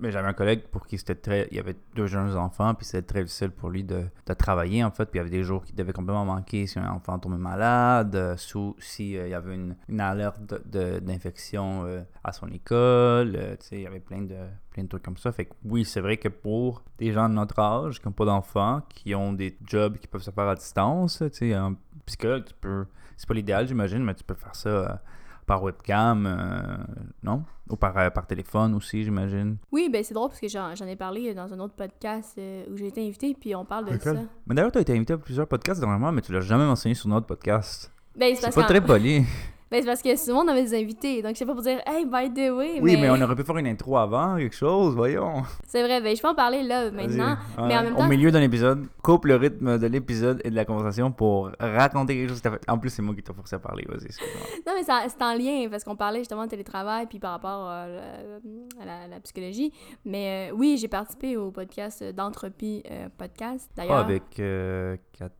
Mais 0.00 0.10
j'avais 0.10 0.28
un 0.28 0.32
collègue 0.32 0.62
pour 0.70 0.86
qui 0.86 0.98
c'était 0.98 1.14
très. 1.14 1.48
Il 1.50 1.56
y 1.56 1.60
avait 1.60 1.76
deux 1.94 2.06
jeunes 2.06 2.36
enfants, 2.36 2.74
puis 2.74 2.86
c'était 2.86 3.06
très 3.06 3.22
difficile 3.22 3.50
pour 3.50 3.70
lui 3.70 3.84
de, 3.84 4.04
travailler, 4.38 4.84
en 4.84 4.90
fait. 4.90 5.06
Puis 5.06 5.14
il 5.14 5.18
y 5.18 5.20
avait 5.20 5.30
des 5.30 5.42
jours 5.42 5.64
qui 5.64 5.72
devaient 5.72 5.92
complètement 5.92 6.24
manquer 6.24 6.66
si 6.66 6.78
un 6.78 6.90
enfant 6.90 7.18
tombait 7.18 7.36
malade, 7.36 8.14
euh, 8.14 8.36
sous, 8.36 8.76
si 8.78 9.16
euh, 9.16 9.26
il 9.26 9.30
y 9.30 9.34
avait 9.34 9.54
une, 9.54 10.00
alerte 10.00 10.40
d'infection 10.68 11.84
euh, 11.84 12.02
à 12.24 12.32
son 12.32 12.48
école. 12.48 13.32
tu 13.60 13.66
sais, 13.66 13.76
il 13.76 13.82
y 13.82 13.86
avait 13.86 14.00
plein 14.00 14.22
de, 14.22 14.36
plein 14.70 14.84
de 14.84 14.88
trucs 14.88 15.02
comme 15.02 15.16
ça. 15.16 15.32
Fait 15.32 15.46
que 15.46 15.54
oui, 15.64 15.84
c'est 15.84 16.00
vrai 16.00 16.16
que 16.16 16.28
pour 16.28 16.82
des 16.98 17.12
gens 17.12 17.28
de 17.28 17.34
notre 17.34 17.58
âge 17.58 18.00
qui 18.00 18.06
n'ont 18.06 18.12
pas 18.12 18.24
d'enfants, 18.24 18.82
qui 18.88 19.14
ont 19.14 19.32
des 19.32 19.56
jobs 19.64 19.98
qui 19.98 20.06
peuvent 20.06 20.22
se 20.22 20.30
faire 20.30 20.48
à 20.48 20.54
distance, 20.54 21.18
tu 21.18 21.30
sais, 21.32 21.54
un 21.54 21.76
psychologue, 22.06 22.44
tu 22.44 22.54
peux. 22.60 22.86
C'est 23.16 23.26
pas 23.26 23.34
l'idéal, 23.34 23.66
j'imagine, 23.66 24.04
mais 24.04 24.14
tu 24.14 24.24
peux 24.24 24.34
faire 24.34 24.54
ça. 24.54 25.00
Par 25.46 25.62
webcam, 25.62 26.26
euh, 26.26 26.76
non? 27.22 27.44
Ou 27.70 27.76
par, 27.76 27.96
euh, 27.98 28.10
par 28.10 28.26
téléphone 28.26 28.74
aussi, 28.74 29.04
j'imagine. 29.04 29.56
Oui, 29.72 29.88
ben 29.90 30.02
c'est 30.04 30.14
drôle 30.14 30.28
parce 30.28 30.40
que 30.40 30.48
j'en 30.48 30.74
j'en 30.74 30.86
ai 30.86 30.96
parlé 30.96 31.34
dans 31.34 31.52
un 31.52 31.58
autre 31.60 31.74
podcast 31.74 32.36
euh, 32.38 32.64
où 32.70 32.76
j'ai 32.76 32.88
été 32.88 33.04
invitée, 33.06 33.36
puis 33.38 33.54
on 33.54 33.64
parle 33.64 33.86
de 33.86 33.98
ça. 33.98 34.14
Mais 34.46 34.54
d'ailleurs, 34.54 34.72
tu 34.72 34.78
as 34.78 34.82
été 34.82 34.94
invité 34.94 35.14
à 35.14 35.18
plusieurs 35.18 35.46
podcasts 35.46 35.80
dernièrement, 35.80 36.12
mais 36.12 36.20
tu 36.20 36.32
l'as 36.32 36.40
jamais 36.40 36.66
mentionné 36.66 36.94
sur 36.94 37.08
notre 37.08 37.26
podcast. 37.26 37.92
Ben, 38.16 38.34
c'est 38.34 38.54
pas 38.54 38.64
très 38.64 38.80
poli. 38.80 39.24
ben, 39.70 39.80
c'est 39.80 39.86
parce 39.86 40.02
que 40.02 40.14
souvent 40.16 40.44
on 40.44 40.48
avait 40.48 40.62
des 40.62 40.74
invités, 40.80 41.22
donc 41.22 41.32
je 41.34 41.38
sais 41.38 41.46
pas 41.46 41.52
pour 41.54 41.62
dire 41.62 41.80
«Hey, 41.86 42.04
by 42.06 42.32
the 42.32 42.50
way», 42.52 42.80
Oui, 42.82 42.96
mais 43.00 43.10
on 43.10 43.20
aurait 43.20 43.34
pu 43.34 43.42
faire 43.42 43.56
une 43.58 43.66
intro 43.66 43.96
avant, 43.96 44.36
quelque 44.36 44.54
chose, 44.54 44.94
voyons. 44.94 45.42
C'est 45.66 45.82
vrai, 45.82 46.00
ben 46.00 46.14
je 46.14 46.22
peux 46.22 46.28
en 46.28 46.34
parler 46.34 46.62
là, 46.62 46.90
maintenant. 46.90 47.36
Mais 47.58 47.76
en 47.76 47.82
même 47.82 47.94
Au 47.94 47.98
temps- 47.98 48.08
milieu 48.08 48.30
d'un 48.30 48.42
épisode, 48.42 48.86
coupe 49.02 49.24
le 49.24 49.36
rythme 49.36 49.78
de 49.78 49.86
l'épisode 49.86 50.40
et 50.44 50.50
de 50.50 50.54
la 50.56 50.64
conversation 50.64 51.10
pour 51.12 51.50
raconter 51.58 52.14
quelque 52.14 52.28
chose 52.28 52.38
que 52.38 52.48
t'as 52.48 52.52
fait. 52.52 52.70
En 52.70 52.78
plus, 52.78 52.90
c'est 52.90 53.02
moi 53.02 53.14
qui 53.14 53.22
t'ai 53.22 53.32
forcé 53.32 53.56
à 53.56 53.58
parler, 53.58 53.84
vas-y. 53.88 54.08
Non, 54.66 54.72
mais 54.76 54.82
c'est 54.84 55.22
en 55.22 55.34
lien, 55.34 55.68
parce 55.70 55.84
qu'on 55.84 55.96
parlait 55.96 56.18
justement 56.20 56.44
de 56.44 56.50
télétravail, 56.50 57.06
puis 57.06 57.18
par 57.18 57.32
rapport 57.32 57.68
euh, 57.70 58.38
à 58.80 58.84
la, 58.84 59.00
à 59.04 59.08
la 59.08 59.20
psychologie. 59.20 59.72
Mais 60.04 60.50
euh, 60.50 60.54
oui, 60.56 60.76
j'ai 60.80 60.88
participé 60.88 61.36
au 61.36 61.50
podcast 61.50 62.02
d'Entropie 62.02 62.82
euh, 62.90 63.08
Podcast, 63.16 63.68
Ah, 63.72 63.74
d'ailleurs. 63.76 63.96
avec 63.98 64.38
euh, 64.40 64.96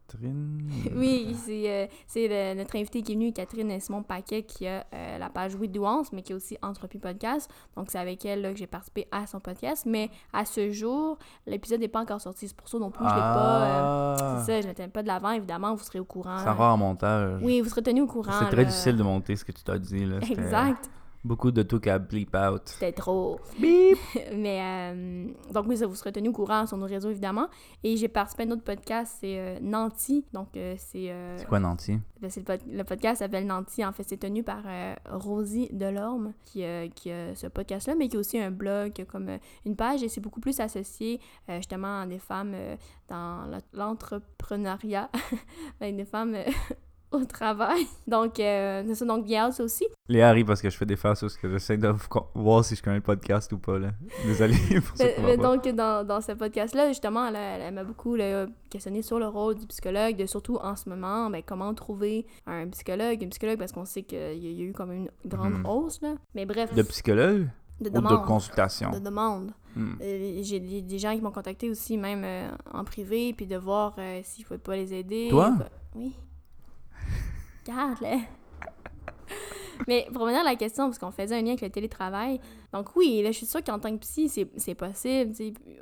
Catherine. 0.09 0.71
Oui, 0.95 1.37
c'est 1.45 1.71
euh, 1.71 1.87
c'est 2.07 2.29
le- 2.29 2.59
notre 2.59 2.77
invité 2.77 3.03
qui 3.03 3.13
est 3.13 3.15
venu, 3.15 3.33
Catherine 3.33 3.79
Simon 3.81 4.03
Paquet, 4.03 4.43
qui 4.43 4.67
a 4.67 4.85
euh, 4.95 5.19
la 5.19 5.29
page 5.31 5.55
Oui 5.57 5.69
Douance, 5.69 6.13
mais 6.13 6.23
qui 6.23 6.33
a 6.33 6.37
aussi 6.37 6.57
Entropie 6.63 6.99
Podcast. 6.99 7.51
Donc, 7.77 7.87
c'est 7.91 7.99
avec 7.99 8.25
elle 8.25 8.43
là, 8.43 8.53
que 8.53 8.59
j'ai 8.59 8.67
participé 8.67 9.07
à 9.11 9.27
son 9.27 9.41
podcast. 9.41 9.85
Mais 9.87 10.11
à 10.33 10.45
ce 10.45 10.71
jour, 10.71 11.19
l'épisode 11.47 11.81
n'est 11.81 11.89
pas 11.89 12.01
encore 12.01 12.21
sorti. 12.21 12.49
C'est 12.49 12.57
pour 12.57 12.69
ça 12.69 12.79
non 12.79 12.91
plus, 12.91 13.05
je 13.05 13.11
l'ai 13.15 13.21
pas. 13.21 13.63
euh, 13.63 14.17
Ah, 14.21 14.43
c'est 14.47 14.63
ça, 14.63 14.69
je 14.77 14.83
ne 14.83 14.89
pas 14.89 15.03
de 15.03 15.09
l'avant, 15.09 15.31
évidemment, 15.33 15.75
vous 15.75 15.83
serez 15.85 16.01
au 16.01 16.05
courant. 16.05 16.39
c'est 16.39 16.49
encore 16.49 16.73
en 16.73 16.77
montage. 16.77 17.41
Oui, 17.43 17.61
vous 17.61 17.69
serez 17.69 17.83
tenu 17.83 18.03
au 18.03 18.07
courant. 18.07 18.33
C'est 18.39 18.51
très 18.51 18.65
difficile 18.65 18.97
de 18.97 19.03
monter 19.03 19.37
ce 19.37 19.45
que 19.45 19.53
tu 19.53 19.63
t'as 19.65 19.79
dit. 19.79 20.05
Là. 20.05 20.19
Exact. 20.21 20.91
Beaucoup 21.27 21.51
de 21.51 21.63
trucs 21.63 21.89
à 21.89 21.99
bleep 21.99 22.37
out. 22.37 22.63
C'était 22.67 22.93
trop. 22.93 23.41
Beep! 23.59 23.99
Mais 24.37 24.61
euh, 24.63 25.27
donc 25.53 25.67
oui, 25.67 25.77
ça 25.77 25.87
vous 25.89 25.97
serez 25.97 26.13
tenu 26.13 26.29
au 26.29 26.33
courant 26.33 26.67
sur 26.67 26.77
nos 26.77 26.87
réseaux 26.87 27.11
évidemment. 27.11 27.49
Et 27.83 27.97
j'ai 27.97 28.07
participé 28.07 28.45
à 28.45 28.47
un 28.47 28.51
autre 28.53 28.63
podcast, 28.63 29.17
c'est 29.21 29.37
euh, 29.39 29.59
Nancy. 29.61 30.25
Donc 30.33 30.57
euh, 30.57 30.75
c'est 30.79 31.11
euh, 31.11 31.37
C'est 31.37 31.47
quoi, 31.47 31.59
Nancy? 31.59 31.99
ben, 32.21 32.31
c'est 32.31 32.41
le, 32.41 32.45
pod- 32.47 32.73
le 32.73 32.85
podcast 32.85 33.19
s'appelle 33.19 33.45
Nancy. 33.47 33.85
En 33.85 33.91
fait, 33.93 34.05
c'est 34.09 34.19
tenu 34.19 34.45
par 34.45 34.63
euh, 34.67 34.95
Rosie 35.11 35.69
Delorme 35.73 36.33
qui, 36.45 36.63
qui 36.95 37.11
a 37.11 37.35
ce 37.35 37.49
podcast-là, 37.49 37.97
mais 37.97 38.07
qui 38.09 38.17
a 38.17 38.21
aussi 38.21 38.39
un 38.39 38.53
blog, 38.53 38.93
qui 38.93 39.03
a 39.03 39.05
comme 39.05 39.29
une 39.65 39.75
page 39.75 40.05
et 40.05 40.09
c'est 40.09 40.21
beaucoup 40.21 40.41
plus 40.41 40.61
associé 40.61 41.21
justement 41.49 42.03
à 42.03 42.07
des 42.07 42.19
femmes 42.21 42.55
dans 43.09 43.51
l'entrepreneuriat, 43.73 45.11
avec 45.81 45.97
des 45.97 46.05
femmes 46.05 46.37
au 47.13 47.25
travail. 47.25 47.87
Donc 48.07 48.39
euh, 48.41 48.83
c'est 48.87 48.95
ça, 48.95 49.05
donc 49.05 49.25
bien 49.25 49.51
ça 49.51 49.63
aussi. 49.65 49.87
Léa 50.09 50.29
arrive 50.29 50.47
parce 50.47 50.61
que 50.63 50.71
je 50.71 50.77
fais 50.77 50.87
des 50.87 50.97
faces 50.97 51.21
parce 51.21 51.37
que 51.37 51.49
j'essaie 51.49 51.77
de 51.77 51.93
voir 52.35 52.65
si 52.65 52.77
je 52.77 52.83
connais 52.83 52.97
le 52.97 53.03
podcast 53.03 53.53
ou 53.53 53.59
pas. 53.59 53.79
Là. 53.79 53.91
Désolé 54.25 54.55
pour 54.87 54.97
ça. 54.97 55.05
Mais- 55.23 55.37
donc, 55.37 55.67
dans, 55.69 56.07
dans 56.07 56.21
ce 56.21 56.33
podcast-là, 56.33 56.89
justement, 56.89 57.27
elle, 57.29 57.75
m'a 57.75 57.85
beaucoup 57.85 58.15
là, 58.17 58.47
questionné 58.71 59.03
sur 59.03 59.19
le 59.19 59.27
rôle 59.29 59.55
du 59.57 59.67
psychologue, 59.67 60.17
de 60.17 60.27
surtout 60.27 60.57
en 60.57 60.77
ce 60.77 60.89
moment, 60.89 61.29
ben, 61.31 61.43
comment 61.45 61.73
trouver 61.75 62.27
un 62.47 62.69
psychologue, 62.69 63.23
une 63.23 63.31
psychologue, 63.31 63.59
parce 63.59 63.73
qu'on 63.73 63.85
sait 63.85 64.03
qu'il 64.03 64.19
y, 64.19 64.23
a- 64.23 64.33
il 64.33 64.53
y 64.61 64.63
a 64.63 64.65
eu 64.67 64.73
comme 64.73 64.93
une 64.93 65.09
grande 65.25 65.55
Mhm. 65.59 65.67
hausse, 65.67 66.01
là. 66.03 66.15
Mais 66.35 66.47
bref, 66.47 66.73
De 66.75 66.83
psychologue 66.83 67.49
de 67.81 67.89
ou 67.89 67.93
demande. 67.93 68.13
de 68.21 68.27
consultation? 68.27 68.91
De 68.91 68.99
demande. 69.01 69.53
Hmm. 69.75 69.95
Euh, 70.01 70.39
J'ai 70.43 70.61
des, 70.61 70.81
des 70.83 70.99
gens 70.99 71.15
qui 71.15 71.21
m'ont 71.21 71.31
contacté 71.33 71.69
aussi, 71.69 71.97
même 71.99 72.23
euh, 72.25 72.49
en 72.73 72.85
privé, 72.85 73.35
puis 73.37 73.47
de 73.47 73.57
voir 73.57 73.95
euh, 73.99 74.21
s'il 74.23 74.45
ne 74.45 74.47
pouvait 74.49 74.59
pas 74.59 74.77
les 74.77 74.95
aider. 74.95 75.29
Toi? 75.31 75.53
Oui. 75.95 76.15
Regarde, 77.67 78.01
là. 78.01 78.17
Mais 79.89 80.07
pour 80.13 80.23
revenir 80.23 80.41
à 80.41 80.45
la 80.45 80.57
question, 80.57 80.85
parce 80.87 80.99
qu'on 80.99 81.11
faisait 81.11 81.37
un 81.37 81.43
lien 81.43 81.49
avec 81.51 81.61
le 81.61 81.69
télétravail, 81.71 82.41
donc 82.73 82.97
oui, 82.97 83.21
là, 83.23 83.31
je 83.31 83.37
suis 83.37 83.47
sûre 83.47 83.63
qu'en 83.63 83.79
tant 83.79 83.93
que 83.93 84.01
psy, 84.01 84.29
c'est 84.57 84.75
possible. 84.75 85.33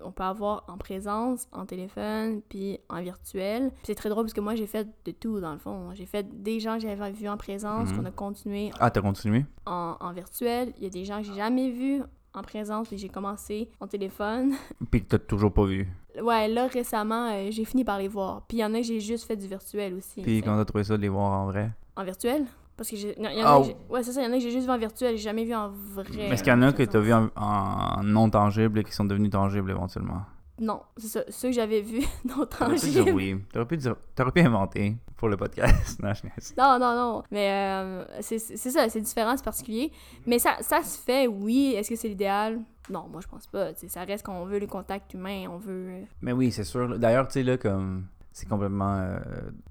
On 0.05 0.11
peut 0.11 0.25
avoir 0.25 0.65
en 0.69 0.77
présence, 0.77 1.47
en 1.53 1.65
téléphone, 1.65 2.43
puis 2.49 2.79
en 2.91 3.01
virtuel. 3.01 3.71
C'est 3.85 3.95
très 3.95 4.09
drôle 4.09 4.25
parce 4.25 4.35
que 4.35 4.41
moi, 4.41 4.57
j'ai 4.57 4.67
fait 4.67 4.89
de 5.05 5.13
tout, 5.13 5.41
dans 5.41 5.53
le 5.53 5.59
fond. 5.59 5.91
J'ai 5.95 6.07
fait 6.07 6.27
des 6.43 6.59
gens 6.59 6.75
que 6.75 6.81
j'avais 6.83 7.13
vus 7.13 7.29
en 7.29 7.37
présence, 7.37 7.91
Mhm. 7.91 7.97
qu'on 7.99 8.05
a 8.07 8.11
continué 8.11 8.71
Ah, 8.81 8.91
t'as 8.91 9.01
continué? 9.01 9.47
en, 9.65 9.97
en 10.01 10.13
virtuel. 10.13 10.73
Il 10.79 10.83
y 10.83 10.87
a 10.87 10.91
des 10.91 11.05
gens 11.05 11.19
que 11.19 11.29
j'ai 11.29 11.35
jamais 11.35 11.71
vus 11.71 12.03
en 12.35 12.43
présence, 12.43 12.89
puis 12.89 12.99
j'ai 12.99 13.09
commencé 13.09 13.71
en 13.81 13.87
téléphone. 13.87 14.55
Puis 14.91 15.03
que 15.05 15.09
t'as 15.11 15.19
toujours 15.19 15.53
pas 15.53 15.65
vu? 15.67 15.87
Ouais, 16.23 16.49
là, 16.49 16.67
récemment, 16.67 17.31
euh, 17.33 17.49
j'ai 17.51 17.65
fini 17.65 17.85
par 17.85 17.99
les 17.99 18.09
voir. 18.09 18.43
Puis 18.49 18.59
il 18.59 18.61
y 18.61 18.65
en 18.65 18.73
a 18.75 18.79
que 18.79 18.83
j'ai 18.85 19.01
juste 19.01 19.25
fait 19.27 19.37
du 19.37 19.47
virtuel 19.47 19.95
aussi. 19.95 20.23
Puis 20.23 20.43
quand 20.43 20.57
t'as 20.57 20.65
trouvé 20.65 20.85
ça 20.85 20.97
de 20.97 21.03
les 21.03 21.09
voir 21.09 21.33
en 21.33 21.47
vrai? 21.47 21.71
En 21.97 22.05
virtuel? 22.05 22.45
Parce 22.77 22.91
que 22.91 22.97
j'ai... 22.97 23.15
non, 23.21 23.29
il 23.33 23.39
y 23.39 23.43
en 23.45 23.47
a 23.57 23.61
que 23.61 23.67
j'ai- 23.67 23.77
Ouais, 23.89 24.03
c'est 24.03 24.13
ça, 24.13 24.21
il 24.21 24.25
y 24.25 24.29
en 24.29 24.33
a 24.33 24.37
que 24.37 24.43
j'ai 24.43 24.51
juste 24.51 24.67
vu 24.67 24.73
en 24.73 24.79
virtuel, 24.79 25.17
j'ai 25.17 25.23
jamais 25.23 25.45
vu 25.45 25.55
en 25.55 25.71
vrai. 25.71 26.05
Mais 26.17 26.31
est-ce 26.31 26.43
qu'il 26.43 26.53
y 26.53 26.57
en 26.57 26.63
a 26.63 26.73
que 26.73 26.83
t'as 26.83 26.99
vu 26.99 27.13
en, 27.13 27.29
en 27.37 28.03
non 28.03 28.29
tangible 28.31 28.81
et 28.81 28.85
qui 28.85 28.93
sont 28.93 29.05
devenus 29.05 29.31
tangibles 29.31 29.71
éventuellement? 29.71 30.23
Non, 30.61 30.83
c'est 30.97 31.09
ça. 31.09 31.21
Ceux 31.31 31.49
que 31.49 31.55
j'avais 31.55 31.81
vus 31.81 32.05
non 32.25 32.47
tangibles. 32.47 33.11
oui. 33.13 33.37
T'aurais 33.53 33.67
pu, 33.67 33.77
dire- 33.77 33.97
t'aurais 34.15 34.31
pu 34.33 34.41
inventer 34.41 34.97
pour 35.17 35.29
le 35.29 35.37
podcast. 35.37 35.99
non, 36.03 36.13
je 36.15 36.23
niaise. 36.25 36.55
Non, 36.59 36.79
non, 36.79 36.95
non. 36.95 37.23
Mais 37.31 37.49
euh, 37.51 38.05
c'est 38.21 38.39
c'est 38.39 38.71
ça, 38.71 38.89
c'est 38.89 39.01
différent, 39.01 39.37
c'est 39.37 39.45
particulier. 39.45 39.91
Mais 40.27 40.39
ça, 40.39 40.57
ça 40.61 40.83
se 40.83 40.99
fait, 40.99 41.27
oui. 41.27 41.75
Est-ce 41.77 41.89
que 41.91 41.97
c'est 41.97 42.09
l'idéal? 42.09 42.61
Non, 42.91 43.09
moi, 43.11 43.21
je 43.23 43.27
pense 43.29 43.47
pas. 43.47 43.75
Ça 43.75 44.05
reste 44.05 44.25
qu'on 44.27 44.45
veut 44.45 44.59
le 44.59 44.67
contact 44.67 45.15
humain, 45.15 45.47
on 45.51 45.57
veut... 45.59 45.89
euh, 45.89 46.03
Mais 46.21 46.33
oui, 46.33 46.53
c'est 46.53 46.65
sûr. 46.65 46.99
D'ailleurs, 46.99 47.27
tu 47.29 47.35
sais, 47.35 47.43
là, 47.43 47.57
comme. 47.57 48.07
C'est 48.37 48.49
complètement 48.49 48.97
euh, 48.99 49.21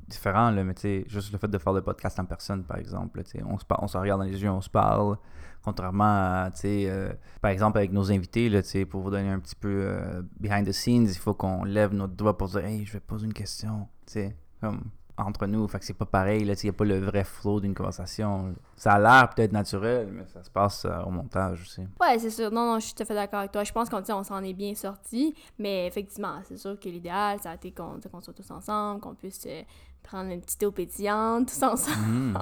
différent, 0.08 0.50
là, 0.50 0.63
mais 0.63 0.74
tu 0.74 0.82
sais, 0.84 1.03
juste 1.08 1.34
le 1.34 1.38
fait 1.38 1.50
de 1.50 1.58
faire 1.58 1.74
le 1.74 1.82
podcast 1.82 2.17
en 2.22 2.24
personne, 2.24 2.63
par 2.63 2.77
exemple, 2.77 3.22
tu 3.25 3.32
sais, 3.32 3.43
on 3.43 3.60
se, 3.60 3.65
on 3.77 3.88
se 3.88 3.98
regarde 3.98 4.22
dans 4.22 4.25
les 4.25 4.41
yeux, 4.41 4.50
on 4.50 4.62
se 4.62 4.70
parle, 4.70 5.17
contrairement 5.65 6.05
à, 6.46 6.50
tu 6.53 6.62
sais, 6.62 6.86
euh, 6.88 7.12
par 7.41 7.51
exemple, 7.51 7.77
avec 7.77 7.91
nos 7.91 8.10
invités, 8.10 8.48
là, 8.48 8.62
tu 8.63 8.70
sais, 8.70 8.86
pour 8.86 9.01
vous 9.01 9.10
donner 9.10 9.29
un 9.29 9.39
petit 9.39 9.58
peu 9.58 9.67
euh, 9.67 10.22
behind 10.39 10.65
the 10.65 10.72
scenes, 10.72 11.08
il 11.10 11.17
faut 11.17 11.34
qu'on 11.34 11.65
lève 11.65 11.93
notre 11.93 12.13
doigt 12.13 12.38
pour 12.38 12.48
dire, 12.48 12.63
hey, 12.63 12.86
je 12.86 12.93
vais 12.93 13.01
poser 13.01 13.25
une 13.25 13.34
question, 13.34 13.89
tu 14.05 14.13
sais, 14.13 14.38
comme 14.62 14.82
entre 15.17 15.46
nous, 15.46 15.67
fait 15.67 15.79
que 15.79 15.86
c'est 15.86 15.93
pas 15.93 16.05
pareil, 16.05 16.41
il 16.41 16.55
n'y 16.63 16.70
a 16.70 16.74
pas 16.74 16.86
le 16.86 17.00
vrai 17.00 17.24
flow 17.24 17.60
d'une 17.60 17.74
conversation. 17.74 18.55
Ça 18.75 18.93
a 18.93 19.00
l'air 19.00 19.29
peut-être 19.29 19.51
naturel, 19.51 20.10
mais 20.12 20.25
ça 20.25 20.43
se 20.43 20.50
passe 20.50 20.86
euh, 20.86 21.03
au 21.03 21.12
montage 21.12 21.62
aussi. 21.62 21.82
Ouais, 22.01 22.17
c'est 22.17 22.32
sûr. 22.32 22.51
Non, 22.51 22.74
non, 22.74 22.79
je 22.79 22.86
suis 22.86 22.96
tout 22.96 23.03
à 23.03 23.05
fait 23.05 23.13
d'accord 23.13 23.39
avec 23.39 23.51
toi. 23.51 23.63
Je 23.63 23.72
pense 23.72 23.89
qu'on 23.89 24.01
on 24.10 24.24
s'en 24.24 24.43
est 24.43 24.53
bien 24.53 24.74
sorti. 24.74 25.36
Mais 25.60 25.86
effectivement, 25.88 26.39
c'est 26.46 26.58
sûr 26.58 26.79
que 26.79 26.89
l'idéal, 26.89 27.39
ça 27.39 27.51
a 27.51 27.55
été 27.55 27.72
qu'on 27.72 28.00
soit 28.22 28.34
tous 28.34 28.50
ensemble, 28.51 29.01
qu'on 29.01 29.13
puisse 29.13 29.46
euh, 29.46 29.62
prendre 30.01 30.32
une 30.32 30.41
petite 30.41 30.63
eau 30.63 30.72
pétillante 30.72 31.48
tous 31.48 31.63
ensemble. 31.63 32.08
Mhm. 32.08 32.38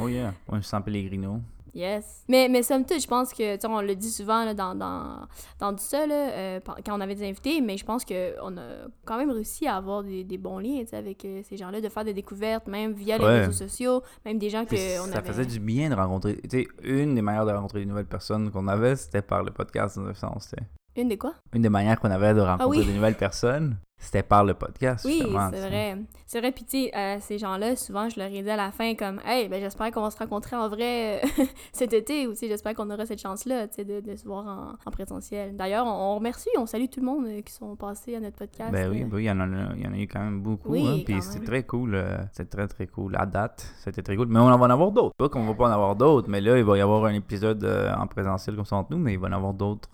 Oh 0.00 0.08
yeah, 0.08 0.32
ouais, 0.48 0.62
sans 0.62 0.80
Pellegrino. 0.80 1.40
Yes. 1.74 2.24
Mais, 2.28 2.48
mais 2.50 2.62
somme 2.62 2.84
toute, 2.84 3.00
je 3.00 3.06
pense 3.06 3.32
que, 3.32 3.54
tu 3.54 3.60
sais, 3.62 3.66
on 3.66 3.80
le 3.80 3.94
dit 3.94 4.10
souvent 4.10 4.44
là, 4.44 4.52
dans, 4.52 4.74
dans, 4.74 5.26
dans 5.58 5.72
tout 5.72 5.82
ça, 5.82 6.06
là, 6.06 6.30
euh, 6.32 6.60
quand 6.84 6.96
on 6.96 7.00
avait 7.00 7.14
des 7.14 7.26
invités, 7.26 7.60
mais 7.62 7.78
je 7.78 7.84
pense 7.84 8.04
qu'on 8.04 8.12
a 8.58 8.62
quand 9.06 9.16
même 9.16 9.30
réussi 9.30 9.66
à 9.66 9.76
avoir 9.76 10.02
des, 10.02 10.22
des 10.22 10.36
bons 10.38 10.58
liens 10.58 10.80
tu 10.80 10.88
sais, 10.88 10.96
avec 10.96 11.24
euh, 11.24 11.40
ces 11.48 11.56
gens-là, 11.56 11.80
de 11.80 11.88
faire 11.88 12.04
des 12.04 12.12
découvertes, 12.12 12.66
même 12.66 12.92
via 12.92 13.16
les 13.16 13.24
Ouais. 13.24 13.40
réseaux 13.46 13.52
sociaux, 13.52 14.02
même 14.26 14.38
des 14.38 14.50
gens 14.50 14.64
Puis 14.66 14.76
qu'on 14.76 15.06
ça 15.10 15.18
avait... 15.18 15.28
faisait 15.28 15.46
du 15.46 15.60
bien 15.60 15.88
de 15.88 15.94
rencontrer. 15.94 16.36
Tu 16.48 16.62
sais, 16.62 16.68
une 16.82 17.14
des 17.14 17.22
manières 17.22 17.46
de 17.46 17.52
rencontrer 17.52 17.80
de 17.80 17.88
nouvelles 17.88 18.04
personnes 18.06 18.50
qu'on 18.50 18.68
avait, 18.68 18.94
c'était 18.96 19.22
par 19.22 19.42
le 19.42 19.50
podcast, 19.50 19.98
dans 19.98 20.06
un 20.06 20.14
sens. 20.14 20.48
tu 20.50 20.56
sais. 20.56 20.62
Une 21.00 21.08
des 21.08 21.16
quoi? 21.16 21.32
Une 21.54 21.62
des 21.62 21.70
manières 21.70 21.98
qu'on 21.98 22.10
avait 22.10 22.34
de 22.34 22.40
rencontrer 22.40 22.64
Ah 22.64 22.68
oui. 22.68 22.86
de 22.86 22.92
nouvelles 22.92 23.16
personnes, 23.16 23.78
c'était 24.02 24.22
par 24.22 24.44
le 24.44 24.54
podcast. 24.54 25.04
Oui, 25.04 25.22
c'est 25.22 25.68
vrai. 25.68 25.96
C'est 26.26 26.40
vrai, 26.40 26.50
puis 26.50 26.64
tu 26.64 26.84
sais, 26.84 26.96
euh, 26.96 27.18
ces 27.20 27.36
gens-là, 27.36 27.76
souvent, 27.76 28.08
je 28.08 28.18
leur 28.18 28.28
ai 28.28 28.42
dit 28.42 28.48
à 28.48 28.56
la 28.56 28.70
fin 28.70 28.94
comme 28.94 29.20
«Hey, 29.26 29.50
ben 29.50 29.60
j'espère 29.60 29.90
qu'on 29.90 30.00
va 30.00 30.10
se 30.10 30.16
rencontrer 30.16 30.56
en 30.56 30.68
vrai 30.70 31.22
euh, 31.22 31.44
cet 31.74 31.92
été, 31.92 32.26
ou 32.26 32.30
tu 32.30 32.38
sais, 32.38 32.48
j'espère 32.48 32.74
qu'on 32.74 32.88
aura 32.88 33.04
cette 33.04 33.20
chance-là, 33.20 33.68
tu 33.68 33.74
sais, 33.74 33.84
de, 33.84 34.00
de 34.00 34.16
se 34.16 34.24
voir 34.24 34.46
en, 34.46 34.72
en 34.84 34.90
présentiel.» 34.90 35.54
D'ailleurs, 35.58 35.86
on, 35.86 35.90
on 35.90 36.14
remercie, 36.16 36.48
on 36.56 36.64
salue 36.64 36.86
tout 36.90 37.00
le 37.00 37.06
monde 37.06 37.26
euh, 37.26 37.42
qui 37.42 37.52
sont 37.52 37.76
passés 37.76 38.16
à 38.16 38.20
notre 38.20 38.36
podcast. 38.36 38.72
Ben 38.72 38.90
oui, 38.90 39.02
euh. 39.02 39.08
oui, 39.12 39.24
il 39.24 39.26
y, 39.26 39.30
en 39.30 39.40
a, 39.40 39.46
il 39.76 39.84
y 39.84 39.86
en 39.86 39.92
a 39.92 39.98
eu 39.98 40.08
quand 40.08 40.20
même 40.20 40.40
beaucoup. 40.40 40.70
Oui, 40.70 40.88
hein, 40.88 41.02
puis 41.04 41.20
c'était 41.20 41.44
très 41.44 41.62
cool. 41.64 42.02
c'était 42.32 42.48
très, 42.48 42.66
très 42.66 42.86
cool. 42.86 43.14
À 43.14 43.26
date, 43.26 43.70
c'était 43.84 44.02
très 44.02 44.16
cool. 44.16 44.28
Mais 44.28 44.40
on 44.40 44.46
va 44.46 44.54
en 44.54 44.70
avoir 44.70 44.90
d'autres. 44.90 45.14
Pas 45.14 45.28
qu'on 45.28 45.44
va 45.44 45.52
pas 45.52 45.68
en 45.68 45.72
avoir 45.72 45.96
d'autres, 45.96 46.30
mais 46.30 46.40
là, 46.40 46.56
il 46.56 46.64
va 46.64 46.78
y 46.78 46.80
avoir 46.80 47.04
un 47.04 47.12
épisode 47.12 47.62
en 47.94 48.06
présentiel 48.06 48.56
comme 48.56 48.64
ça 48.64 48.76
entre 48.76 48.92
nous, 48.92 48.98
mais 48.98 49.12
il 49.12 49.18
va 49.18 49.28
y 49.28 49.32
en 49.32 49.36
avoir 49.36 49.52
d'autres. 49.52 49.90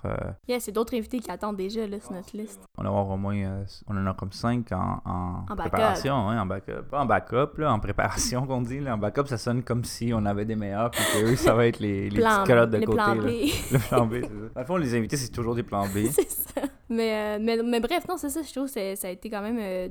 Yeah, 0.47 0.61
c'est 0.61 0.73
d'autres 0.73 0.95
invités 0.95 1.19
qui 1.19 1.31
attendent 1.33 1.57
déjà 1.57 1.85
là, 1.85 1.99
sur 1.99 2.13
notre 2.13 2.37
liste. 2.37 2.61
on 2.79 2.85
va 2.85 2.89
avoir 2.91 3.11
au 3.11 3.17
moins. 3.17 3.65
on 3.89 3.98
en 3.99 4.07
a 4.07 4.15
comme 4.15 4.33
5 4.33 4.71
en, 4.73 5.03
en, 5.51 5.57
préparation. 5.57 6.29
hein, 6.31 6.41
en 6.43 6.47
backup. 6.47 6.83
Pas 6.91 7.01
en 7.01 7.07
backup, 7.07 7.59
là, 7.59 7.73
en 7.73 7.79
préparation 7.79 8.47
qu'on 8.47 8.63
dit. 8.63 8.81
Là. 8.81 8.95
En 8.95 8.99
backup, 8.99 9.27
ça 9.27 9.39
sonne 9.39 9.63
comme 9.63 9.85
si 9.85 10.13
on 10.15 10.25
avait 10.27 10.45
des 10.45 10.57
meilleurs, 10.57 10.91
puis 10.91 11.03
que 11.13 11.33
eux, 11.33 11.37
ça 11.37 11.55
va 11.55 11.67
être 11.67 11.81
les, 11.81 12.11
les 12.11 12.21
Plan- 12.21 12.31
petites 12.37 12.47
calottes 12.47 12.71
de 12.71 12.77
les 12.79 12.87
côté. 12.87 12.97
plans 12.97 13.15
là. 13.15 13.23
B. 13.23 13.27
Le 13.73 13.79
plan 13.89 14.07
B, 14.07 14.13
c'est 14.15 14.23
ça. 14.23 14.29
Dans 14.55 14.61
le 14.61 14.67
fond, 14.67 14.77
les 14.77 14.95
invités, 14.97 15.17
c'est 15.17 15.31
toujours 15.31 15.55
des 15.55 15.63
plans 15.63 15.87
B. 15.87 16.07
c'est 16.13 16.31
ça. 16.31 16.61
Mais, 16.91 17.37
euh, 17.37 17.39
mais, 17.41 17.63
mais 17.63 17.81
bref, 17.81 18.07
non, 18.09 18.17
c'est 18.17 18.31
ça, 18.31 18.41
je 18.43 18.51
trouve 18.53 18.73
que 18.73 18.95
ça 18.97 19.09
a 19.09 19.11
été 19.11 19.29
quand 19.29 19.43
même 19.43 19.59
euh, 19.61 19.89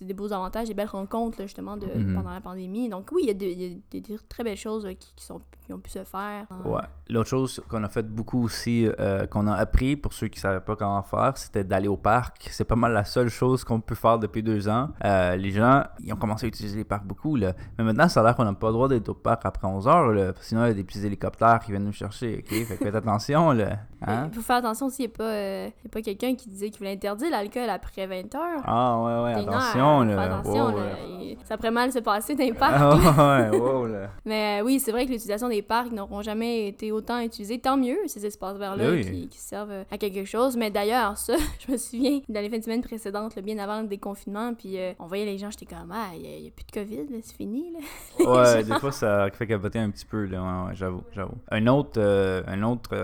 des 0.00 0.14
beaux 0.14 0.32
avantages, 0.32 0.68
des 0.68 0.74
belles 0.74 0.86
rencontres, 0.88 1.38
là, 1.40 1.46
justement, 1.46 1.76
de, 1.76 1.86
Mhm. 1.86 2.14
pendant 2.14 2.30
la 2.30 2.40
pandémie. 2.40 2.88
Donc 2.88 3.10
oui, 3.12 3.22
il 3.24 3.28
y 3.28 3.30
a, 3.30 3.34
de- 3.34 3.80
des, 3.90 4.16
très 4.28 4.44
belles 4.44 4.56
choses 4.56 4.86
euh, 4.86 4.92
qui, 4.92 5.12
qui 5.16 5.24
sont, 5.24 5.40
qui 5.66 5.72
ont 5.72 5.78
pu 5.78 5.90
se 5.90 6.04
faire. 6.04 6.46
Ouais. 6.64 6.80
L'autre 7.10 7.28
chose 7.28 7.60
qu'on 7.68 7.82
a 7.82 7.88
fait 7.88 8.04
beaucoup 8.06 8.42
aussi, 8.44 8.86
euh, 9.00 9.26
qu'on 9.26 9.46
a 9.48 9.54
appris 9.54 9.96
pour 9.96 10.12
ceux 10.12 10.28
qui 10.28 10.38
ne 10.38 10.42
savaient 10.42 10.60
pas 10.60 10.76
comment 10.76 11.02
faire, 11.02 11.36
c'était 11.36 11.64
d'aller 11.64 11.88
au 11.88 11.96
parc. 11.96 12.48
C'est 12.52 12.64
pas 12.64 12.76
mal 12.76 12.92
la 12.92 13.04
seule 13.04 13.28
chose 13.30 13.64
qu'on 13.64 13.80
peut 13.80 13.94
faire 13.96 14.18
depuis 14.18 14.42
deux 14.42 14.68
ans. 14.68 14.90
Les 15.02 15.50
gens, 15.50 15.82
ils 16.04 16.12
ont 16.12 16.16
commencé 16.16 16.46
à 16.46 16.48
utiliser 16.48 16.76
les 16.76 16.84
parcs 16.84 17.04
beaucoup. 17.04 17.34
Là. 17.36 17.54
Mais 17.78 17.84
maintenant, 17.84 18.08
ça 18.08 18.20
a 18.20 18.22
l'air 18.24 18.36
qu'on 18.36 18.44
n'a 18.44 18.52
pas 18.54 18.68
le 18.68 18.72
droit 18.74 18.88
d'être 18.88 19.08
au 19.08 19.14
parc 19.14 19.44
après 19.44 19.66
11 19.66 19.88
heures. 19.88 20.12
Là, 20.12 20.26
parce 20.32 20.40
que 20.40 20.46
sinon, 20.46 20.64
il 20.64 20.68
y 20.68 20.70
a 20.70 20.74
des 20.74 20.84
petits 20.84 21.04
hélicoptères 21.04 21.60
qui 21.64 21.72
viennent 21.72 21.84
nous 21.84 21.92
chercher. 21.92 22.38
ok? 22.38 22.48
Fait 22.66 22.76
que 22.76 22.84
faites 22.84 22.94
attention. 22.94 23.52
Là. 23.52 23.78
Hein? 24.02 24.28
Il 24.30 24.34
faut 24.36 24.42
faire 24.42 24.56
attention 24.56 24.86
aussi, 24.86 25.02
il 25.02 25.06
n'y 25.08 25.12
a 25.14 25.70
pas, 25.72 25.88
pas 25.90 26.02
quelqu'un 26.02 26.27
qui 26.34 26.48
disait 26.48 26.70
qu'il 26.70 26.78
voulait 26.78 26.92
interdire 26.92 27.30
l'alcool 27.30 27.68
après 27.70 28.06
20 28.06 28.34
heures. 28.34 28.62
Ah, 28.64 28.98
ouais, 29.00 29.24
ouais, 29.34 29.40
attention. 29.40 30.00
heure, 30.00 30.04
Là. 30.04 30.22
attention, 30.22 30.64
Wow, 30.66 30.70
là. 30.78 30.84
là. 30.84 30.92
Il- 31.20 31.36
Ça 31.44 31.56
pourrait 31.56 31.70
mal 31.70 31.92
se 31.92 31.98
passer 32.00 32.34
dans 32.34 32.44
les 32.44 32.52
parcs. 32.54 32.74
Ah, 32.76 33.50
ouais, 33.50 33.58
wow, 33.58 33.86
là. 33.86 34.10
Mais 34.24 34.60
euh, 34.60 34.64
oui, 34.64 34.80
c'est 34.80 34.92
vrai 34.92 35.04
que 35.06 35.10
l'utilisation 35.10 35.48
des 35.48 35.62
parcs 35.62 35.92
n'auront 35.92 36.22
jamais 36.22 36.68
été 36.68 36.90
autant 36.92 37.20
utilisés. 37.20 37.58
Tant 37.58 37.76
mieux, 37.76 37.96
ces 38.06 38.24
espaces 38.26 38.56
verts-là 38.58 38.84
Ben 38.84 38.94
oui. 38.94 39.04
qui, 39.04 39.28
qui 39.28 39.38
servent 39.38 39.70
euh, 39.70 39.84
à 39.90 39.98
quelque 39.98 40.24
chose. 40.24 40.56
Mais 40.56 40.70
d'ailleurs, 40.70 41.16
ça, 41.18 41.34
je 41.66 41.72
me 41.72 41.76
souviens, 41.76 42.20
dans 42.28 42.40
les 42.40 42.48
fins 42.50 42.58
de 42.58 42.64
semaine 42.64 42.82
précédentes, 42.82 43.34
là, 43.36 43.42
bien 43.42 43.58
avant 43.58 43.80
le 43.80 43.86
déconfinement, 43.88 44.54
puis 44.54 44.78
euh, 44.78 44.92
on 44.98 45.06
voyait 45.06 45.24
les 45.26 45.38
gens, 45.38 45.50
j'étais 45.50 45.66
comme, 45.66 45.92
ah, 45.92 46.08
il 46.14 46.20
n'y 46.22 46.48
a, 46.48 46.50
plus 46.50 46.64
de 46.64 46.72
COVID, 46.72 47.22
c'est 47.22 47.36
fini. 47.36 47.72
Là. 47.72 48.30
Ouais, 48.30 48.62
gens- 48.66 48.74
des 48.74 48.80
fois, 48.80 48.92
ça 48.92 49.28
fait 49.32 49.46
capoter 49.46 49.78
un 49.78 49.90
petit 49.90 50.06
peu, 50.06 50.24
là. 50.26 50.40
Ouais, 50.42 50.68
ouais, 50.68 50.74
j'avoue, 50.76 51.02
j'avoue. 51.12 51.34
Un 51.50 51.66
autre, 51.68 51.98
euh, 51.98 52.42
un 52.46 52.62
autre 52.62 52.94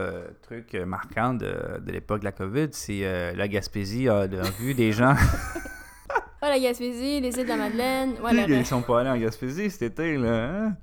truc 0.42 0.74
marquant 0.86 1.34
de, 1.34 1.80
de 1.84 1.92
l'époque 1.92 2.20
de 2.20 2.24
la 2.24 2.32
COVID, 2.32 2.68
c'est 2.72 3.00
euh, 3.14 3.32
la 3.36 3.48
Gaspésie 3.48 4.08
a, 4.08 4.26
vu 4.58 4.74
des 4.74 4.92
gens 4.92 5.14
Ouais, 6.42 6.48
la 6.48 6.58
Gaspésie, 6.58 7.20
les 7.20 7.36
îles 7.38 7.44
de 7.44 7.48
la 7.48 7.56
Madeleine, 7.56 8.14
ouais, 8.22 8.46
ne 8.46 8.64
sont 8.64 8.82
pas 8.82 9.00
allés 9.00 9.10
en 9.10 9.16
Gaspésie 9.16 9.70
cet 9.70 9.92
été, 9.92 10.16
là. 10.16 10.28
Hein? 10.28 10.76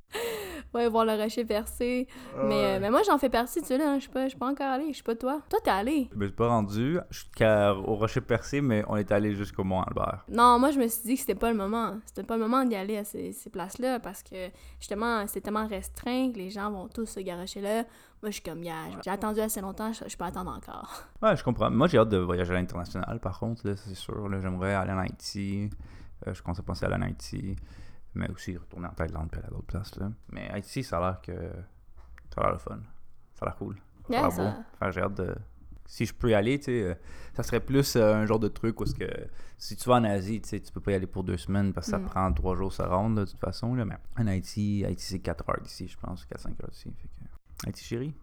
Ouais, 0.74 0.88
voir 0.90 1.06
le 1.06 1.14
rocher 1.14 1.46
percé. 1.46 2.08
Mais, 2.44 2.76
euh, 2.76 2.80
mais 2.80 2.90
moi, 2.90 3.02
j'en 3.06 3.18
fais 3.18 3.30
partie 3.30 3.62
de 3.62 3.66
ceux-là, 3.66 3.92
hein. 3.92 3.96
je 3.96 4.02
suis 4.02 4.10
pas, 4.10 4.28
pas 4.30 4.48
encore 4.48 4.68
allée, 4.68 4.88
je 4.90 4.94
suis 4.96 5.04
pas 5.04 5.16
toi. 5.16 5.42
Toi, 5.50 5.60
t'es 5.64 5.70
allé. 5.72 6.10
Je 6.12 6.18
me 6.18 6.26
suis 6.26 6.36
pas 6.36 6.48
rendu 6.48 6.98
au 6.98 7.96
Rocher 7.96 8.22
Percé, 8.22 8.62
mais 8.62 8.84
on 8.88 8.98
est 8.98 9.12
allé 9.12 9.34
jusqu'au 9.34 9.64
Mont-Albert. 9.64 10.26
Non, 10.30 10.60
moi, 10.60 10.72
je 10.72 10.80
me 10.80 10.88
suis 10.88 11.04
dit 11.04 11.14
que 11.16 11.20
c'était 11.22 11.36
pas 11.36 11.52
le 11.52 11.58
moment. 11.58 11.98
C'était 12.06 12.24
pas 12.24 12.38
le 12.38 12.44
moment 12.44 12.64
d'y 12.66 12.76
aller 12.76 12.98
à 12.98 13.04
ces, 13.04 13.32
ces 13.32 13.50
places-là 13.50 14.00
parce 14.00 14.24
que, 14.24 14.50
justement, 14.80 15.26
c'est 15.28 15.42
tellement 15.42 15.68
restreint 15.68 16.32
que 16.32 16.38
les 16.38 16.50
gens 16.50 16.72
vont 16.72 16.88
tous 16.88 17.06
se 17.06 17.20
garocher 17.20 17.62
là. 17.62 17.84
Moi, 18.22 18.30
je 18.30 18.34
suis 18.34 18.44
comme, 18.44 18.64
yeah, 18.64 18.76
j'ai 19.04 19.10
attendu 19.10 19.40
assez 19.40 19.62
longtemps, 19.62 19.92
je, 19.94 20.08
je 20.08 20.16
peux 20.16 20.26
attendre 20.26 20.52
encore. 20.52 21.04
Ouais, 21.24 21.36
je 21.36 21.44
comprends. 21.44 21.70
Moi, 21.72 21.88
j'ai 21.88 21.98
hâte 21.98 22.10
de 22.10 22.18
voyager 22.18 22.52
à 22.52 22.56
l'international, 22.56 23.20
par 23.20 23.40
contre, 23.40 23.68
là, 23.68 23.76
c'est 23.76 23.96
sûr. 23.96 24.28
là, 24.30 24.40
J'aimerais 24.40 24.74
aller 24.74 24.92
en 24.92 24.98
Haïti. 25.00 25.70
Euh, 26.28 26.34
je 26.34 26.42
commence 26.42 26.60
à 26.60 26.64
penser 26.64 26.86
à 26.86 26.88
aller 26.88 26.98
en 26.98 27.02
Haïti. 27.02 27.56
Mais 28.14 28.30
aussi 28.30 28.58
retourner 28.58 28.88
en 28.88 28.94
Thaïlande 28.94 29.30
puis 29.32 29.40
aller 29.40 29.48
à 29.48 29.52
d'autres 29.52 29.68
places. 29.68 29.96
Là. 29.98 30.12
Mais 30.32 30.50
Haïti, 30.50 30.84
ça 30.84 30.98
a 30.98 31.02
l'air 31.02 31.22
que. 31.22 31.32
Ça 32.34 32.42
a 32.42 32.44
l'air 32.44 32.52
le 32.54 32.58
fun. 32.60 32.80
Ça 33.36 33.46
a 33.46 33.50
l'air 33.50 33.56
cool. 33.58 33.78
Ça 34.10 34.18
a 34.20 34.22
l'air 34.24 34.32
ça- 34.32 34.52
beau. 34.52 34.86
Que 34.86 34.92
j'ai 34.92 35.02
hâte 35.02 35.14
de. 35.16 35.36
Si 35.86 36.06
je 36.06 36.14
peux 36.14 36.30
y 36.30 36.34
aller, 36.34 36.58
tu 36.58 36.66
sais, 36.66 36.84
euh, 36.84 36.96
ça 37.34 37.44
serait 37.44 37.60
plus 37.60 37.96
euh, 37.98 38.14
un 38.16 38.26
genre 38.26 38.40
de 38.40 38.48
truc 38.48 38.80
où 38.80 38.86
que 38.86 39.28
si 39.58 39.76
tu 39.76 39.90
vas 39.90 39.96
en 39.96 40.04
Asie, 40.06 40.40
tu 40.42 40.48
sais, 40.50 40.60
tu 40.62 40.72
peux 40.72 40.80
pas 40.80 40.92
y 40.92 40.96
aller 40.96 41.08
pour 41.08 41.24
deux 41.26 41.36
semaines 41.38 41.74
parce 41.74 41.88
que 41.88 41.92
ça 41.92 42.00
Mm. 42.00 42.06
prend 42.06 42.32
trois 42.34 42.56
jours 42.56 42.72
se 42.72 42.82
rendre 42.82 43.20
de 43.20 43.26
toute 43.26 43.40
façon. 43.40 43.76
Là, 43.76 43.84
mais 43.84 43.98
en 44.18 44.26
Haïti, 44.28 44.86
Haïti 44.86 45.04
c'est 45.06 45.20
4 45.20 45.50
heures 45.50 45.62
d'ici, 45.62 45.88
je 45.90 45.98
pense, 45.98 46.26
4-5 46.26 46.62
heures 46.64 46.70
d'ici. 46.70 46.94
Fait 46.98 47.08
que... 47.10 47.68
Haïti 47.68 47.84
chérie. 47.84 48.14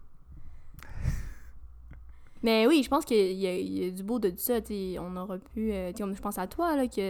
Mais 2.43 2.67
oui, 2.67 2.81
je 2.83 2.89
pense 2.89 3.05
qu'il 3.05 3.33
y, 3.33 3.47
a- 3.47 3.57
il 3.57 3.83
y 3.83 3.87
a 3.87 3.91
du 3.91 4.03
beau 4.03 4.19
de 4.19 4.31
ça. 4.37 4.61
t'sais, 4.61 4.95
On 4.99 5.15
aura 5.17 5.37
pu. 5.37 5.71
euh, 5.73 5.91
je 5.95 6.21
pense 6.21 6.37
à 6.37 6.47
toi, 6.47 6.75
là, 6.75 6.87
qui, 6.87 7.01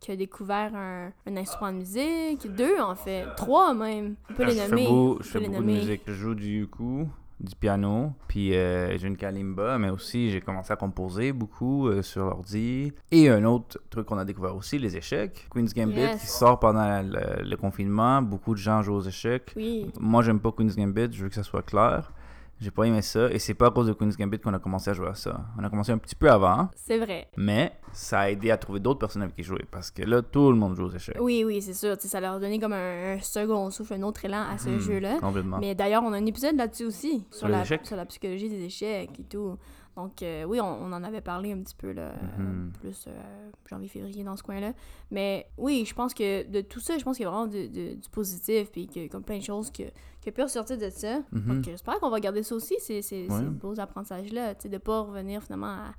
qui 0.00 0.12
a 0.12 0.16
découvert 0.16 0.74
un, 0.74 1.10
un 1.26 1.36
instrument 1.36 1.72
de 1.72 1.78
musique. 1.78 2.46
Deux, 2.54 2.78
en 2.80 2.94
fait. 2.94 3.24
Trois, 3.36 3.74
même. 3.74 4.14
On 4.30 4.34
peut 4.34 4.44
les 4.44 4.52
je 4.52 4.62
nommer. 4.70 4.82
fais, 4.84 4.88
beau- 4.88 5.16
On 5.18 5.22
je 5.22 5.28
fais 5.28 5.40
les 5.40 5.48
beaucoup 5.48 5.60
de 5.62 5.66
musique. 5.66 6.02
Je 6.06 6.12
joue 6.12 6.34
du 6.34 6.62
uku, 6.62 7.06
du 7.40 7.54
piano, 7.56 8.12
puis 8.28 8.54
euh, 8.54 8.96
j'ai 8.96 9.08
une 9.08 9.16
kalimba, 9.16 9.76
mais 9.78 9.90
aussi 9.90 10.30
j'ai 10.30 10.40
commencé 10.40 10.72
à 10.72 10.76
composer 10.76 11.32
beaucoup 11.32 11.88
euh, 11.88 12.00
sur 12.02 12.24
l'ordi. 12.24 12.92
Et 13.10 13.28
un 13.28 13.44
autre 13.44 13.78
truc 13.90 14.06
qu'on 14.06 14.16
a 14.18 14.24
découvert 14.24 14.54
aussi, 14.56 14.78
les 14.78 14.96
échecs. 14.96 15.46
Queen's 15.50 15.74
Gambit 15.74 15.96
Yes. 15.96 16.20
qui 16.22 16.26
sort 16.28 16.58
pendant 16.60 17.02
le, 17.02 17.42
le 17.42 17.56
confinement. 17.56 18.22
Beaucoup 18.22 18.54
de 18.54 18.58
gens 18.58 18.80
jouent 18.82 18.94
aux 18.94 19.02
échecs. 19.02 19.52
Oui. 19.56 19.90
Moi, 20.00 20.22
j'aime 20.22 20.40
pas 20.40 20.52
Queen's 20.52 20.76
Gambit, 20.76 21.08
je 21.12 21.24
veux 21.24 21.28
que 21.28 21.34
ça 21.34 21.42
soit 21.42 21.62
clair. 21.62 22.12
J'ai 22.58 22.70
pas 22.70 22.84
aimé 22.84 23.02
ça, 23.02 23.30
et 23.30 23.38
c'est 23.38 23.52
pas 23.52 23.66
à 23.66 23.70
cause 23.70 23.86
de 23.86 23.92
Queen's 23.92 24.16
Gambit 24.16 24.38
qu'on 24.38 24.54
a 24.54 24.58
commencé 24.58 24.88
à 24.88 24.94
jouer 24.94 25.08
à 25.08 25.14
ça. 25.14 25.44
On 25.58 25.62
a 25.64 25.68
commencé 25.68 25.92
un 25.92 25.98
petit 25.98 26.14
peu 26.14 26.30
avant, 26.30 26.70
C'est 26.74 26.96
vrai. 26.98 27.28
mais 27.36 27.72
ça 27.92 28.20
a 28.20 28.30
aidé 28.30 28.50
à 28.50 28.56
trouver 28.56 28.80
d'autres 28.80 28.98
personnes 28.98 29.20
avec 29.22 29.36
qui 29.36 29.42
jouer, 29.42 29.64
parce 29.70 29.90
que 29.90 30.02
là, 30.02 30.22
tout 30.22 30.50
le 30.50 30.56
monde 30.56 30.74
joue 30.74 30.84
aux 30.84 30.90
échecs. 30.90 31.18
Oui, 31.20 31.44
oui, 31.44 31.60
c'est 31.60 31.74
sûr. 31.74 31.98
t'sais, 31.98 32.08
ça 32.08 32.18
leur 32.18 32.34
a 32.34 32.38
donné 32.40 32.58
comme 32.58 32.72
un, 32.72 33.16
un 33.16 33.20
second 33.20 33.70
souffle, 33.70 33.92
un 33.94 34.02
autre 34.04 34.24
élan 34.24 34.42
à 34.50 34.56
ce 34.56 34.70
Hmm, 34.70 34.78
jeu-là. 34.80 35.18
Complètement. 35.20 35.58
Mais 35.58 35.74
d'ailleurs, 35.74 36.02
on 36.02 36.12
a 36.14 36.16
un 36.16 36.24
épisode 36.26 36.56
là-dessus 36.56 36.84
aussi, 36.86 37.24
sur, 37.30 37.46
la, 37.48 37.60
échecs? 37.62 37.84
sur 37.84 37.96
la 37.96 38.06
psychologie 38.06 38.48
des 38.48 38.64
échecs 38.64 39.10
et 39.20 39.24
tout. 39.24 39.58
Donc, 39.96 40.22
euh, 40.22 40.44
oui, 40.44 40.60
on, 40.60 40.66
on 40.66 40.92
en 40.92 41.02
avait 41.02 41.22
parlé 41.22 41.52
un 41.52 41.58
petit 41.62 41.74
peu, 41.74 41.92
là, 41.92 42.10
euh, 42.10 42.16
Mhm. 42.38 42.72
plus 42.80 43.06
euh, 43.08 43.50
janvier-février 43.64 44.24
dans 44.24 44.36
ce 44.36 44.42
coin-là. 44.42 44.74
Mais 45.10 45.46
oui, 45.56 45.84
je 45.88 45.94
pense 45.94 46.12
que 46.12 46.42
de 46.46 46.60
tout 46.60 46.80
ça, 46.80 46.98
je 46.98 47.02
pense 47.04 47.16
qu'il 47.16 47.24
y 47.24 47.26
a 47.26 47.30
vraiment 47.30 47.46
de- 47.46 47.66
de- 47.66 47.94
du 47.94 48.08
positif, 48.10 48.70
puis 48.70 48.86
qu'il 48.86 49.02
y 49.02 49.06
a 49.06 49.08
comme 49.08 49.24
plein 49.24 49.38
de 49.38 49.42
choses 49.42 49.70
que, 49.70 49.84
qui 50.20 50.30
pu 50.32 50.42
ressortir 50.42 50.76
de 50.76 50.90
ça. 50.90 51.20
Mhm. 51.32 51.46
Donc, 51.46 51.64
j'espère 51.64 51.98
qu'on 51.98 52.10
va 52.10 52.20
garder 52.20 52.42
ça 52.42 52.54
aussi, 52.54 52.74
ces, 52.78 53.00
ces, 53.00 53.26
Ouais. 53.28 53.38
ces 53.38 53.44
beaux 53.46 53.80
apprentissages-là, 53.80 54.54
tu 54.56 54.62
sais, 54.64 54.68
de 54.68 54.78
pas 54.78 55.00
revenir 55.00 55.42
finalement 55.42 55.66
à 55.66 55.94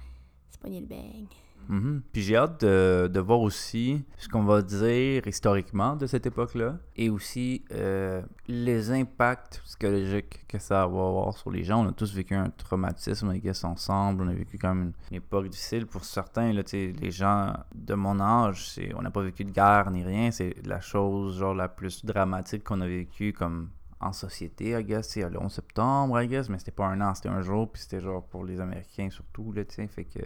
se 0.51 0.59
pogner 0.59 0.79
le 0.79 0.85
Mhm. 1.69 2.01
Puis 2.11 2.21
j'ai 2.21 2.35
hâte 2.35 2.61
de, 2.61 3.09
de 3.11 3.19
voir 3.19 3.41
aussi 3.41 4.05
ce 4.17 4.27
qu'on 4.27 4.43
va 4.43 4.61
dire 4.61 5.27
historiquement 5.27 5.95
de 5.95 6.07
cette 6.07 6.25
époque-là 6.25 6.77
et 6.95 7.09
aussi 7.09 7.63
euh, 7.71 8.21
les 8.47 8.91
impacts 8.91 9.61
psychologiques 9.65 10.45
que 10.47 10.59
ça 10.59 10.75
va 10.75 10.83
avoir 10.85 11.37
sur 11.37 11.51
les 11.51 11.63
gens. 11.63 11.85
On 11.85 11.89
a 11.89 11.91
tous 11.91 12.13
vécu 12.13 12.35
un 12.35 12.49
traumatisme, 12.49 13.33
I 13.33 13.39
guess, 13.39 13.63
ensemble. 13.63 14.23
On 14.23 14.27
a 14.27 14.33
vécu 14.33 14.57
quand 14.57 14.73
même 14.73 14.93
une, 15.11 15.17
époque 15.17 15.49
difficile 15.49 15.85
pour 15.85 16.05
certains. 16.05 16.53
Là, 16.53 16.61
les 16.73 17.11
gens 17.11 17.53
de 17.75 17.93
mon 17.93 18.19
âge, 18.19 18.79
on 18.95 19.01
n'a 19.01 19.11
pas 19.11 19.21
vécu 19.21 19.43
de 19.43 19.51
guerre 19.51 19.91
ni 19.91 20.03
rien. 20.03 20.31
C'est 20.31 20.55
la 20.65 20.79
chose 20.79 21.39
genre 21.39 21.53
la 21.53 21.67
plus 21.67 22.05
dramatique 22.05 22.63
qu'on 22.63 22.81
a 22.81 22.87
vécu 22.87 23.33
comme 23.33 23.69
en 23.99 24.13
société, 24.13 24.79
I 24.79 24.83
guess, 24.83 25.09
c'est 25.09 25.27
le 25.27 25.39
11 25.39 25.51
septembre, 25.51 26.21
I 26.21 26.27
guess, 26.27 26.49
mais 26.49 26.59
c'était 26.59 26.71
pas 26.71 26.85
un 26.85 27.01
an, 27.01 27.15
c'était 27.15 27.29
un 27.29 27.41
jour, 27.41 27.67
puis 27.67 27.81
c'était 27.81 27.99
genre 27.99 28.23
pour 28.23 28.45
les 28.45 28.59
Américains 28.61 29.09
surtout, 29.09 29.51
là, 29.51 29.65
tu 29.65 29.75
sais, 29.75 29.87
fait 29.87 30.05
que... 30.05 30.19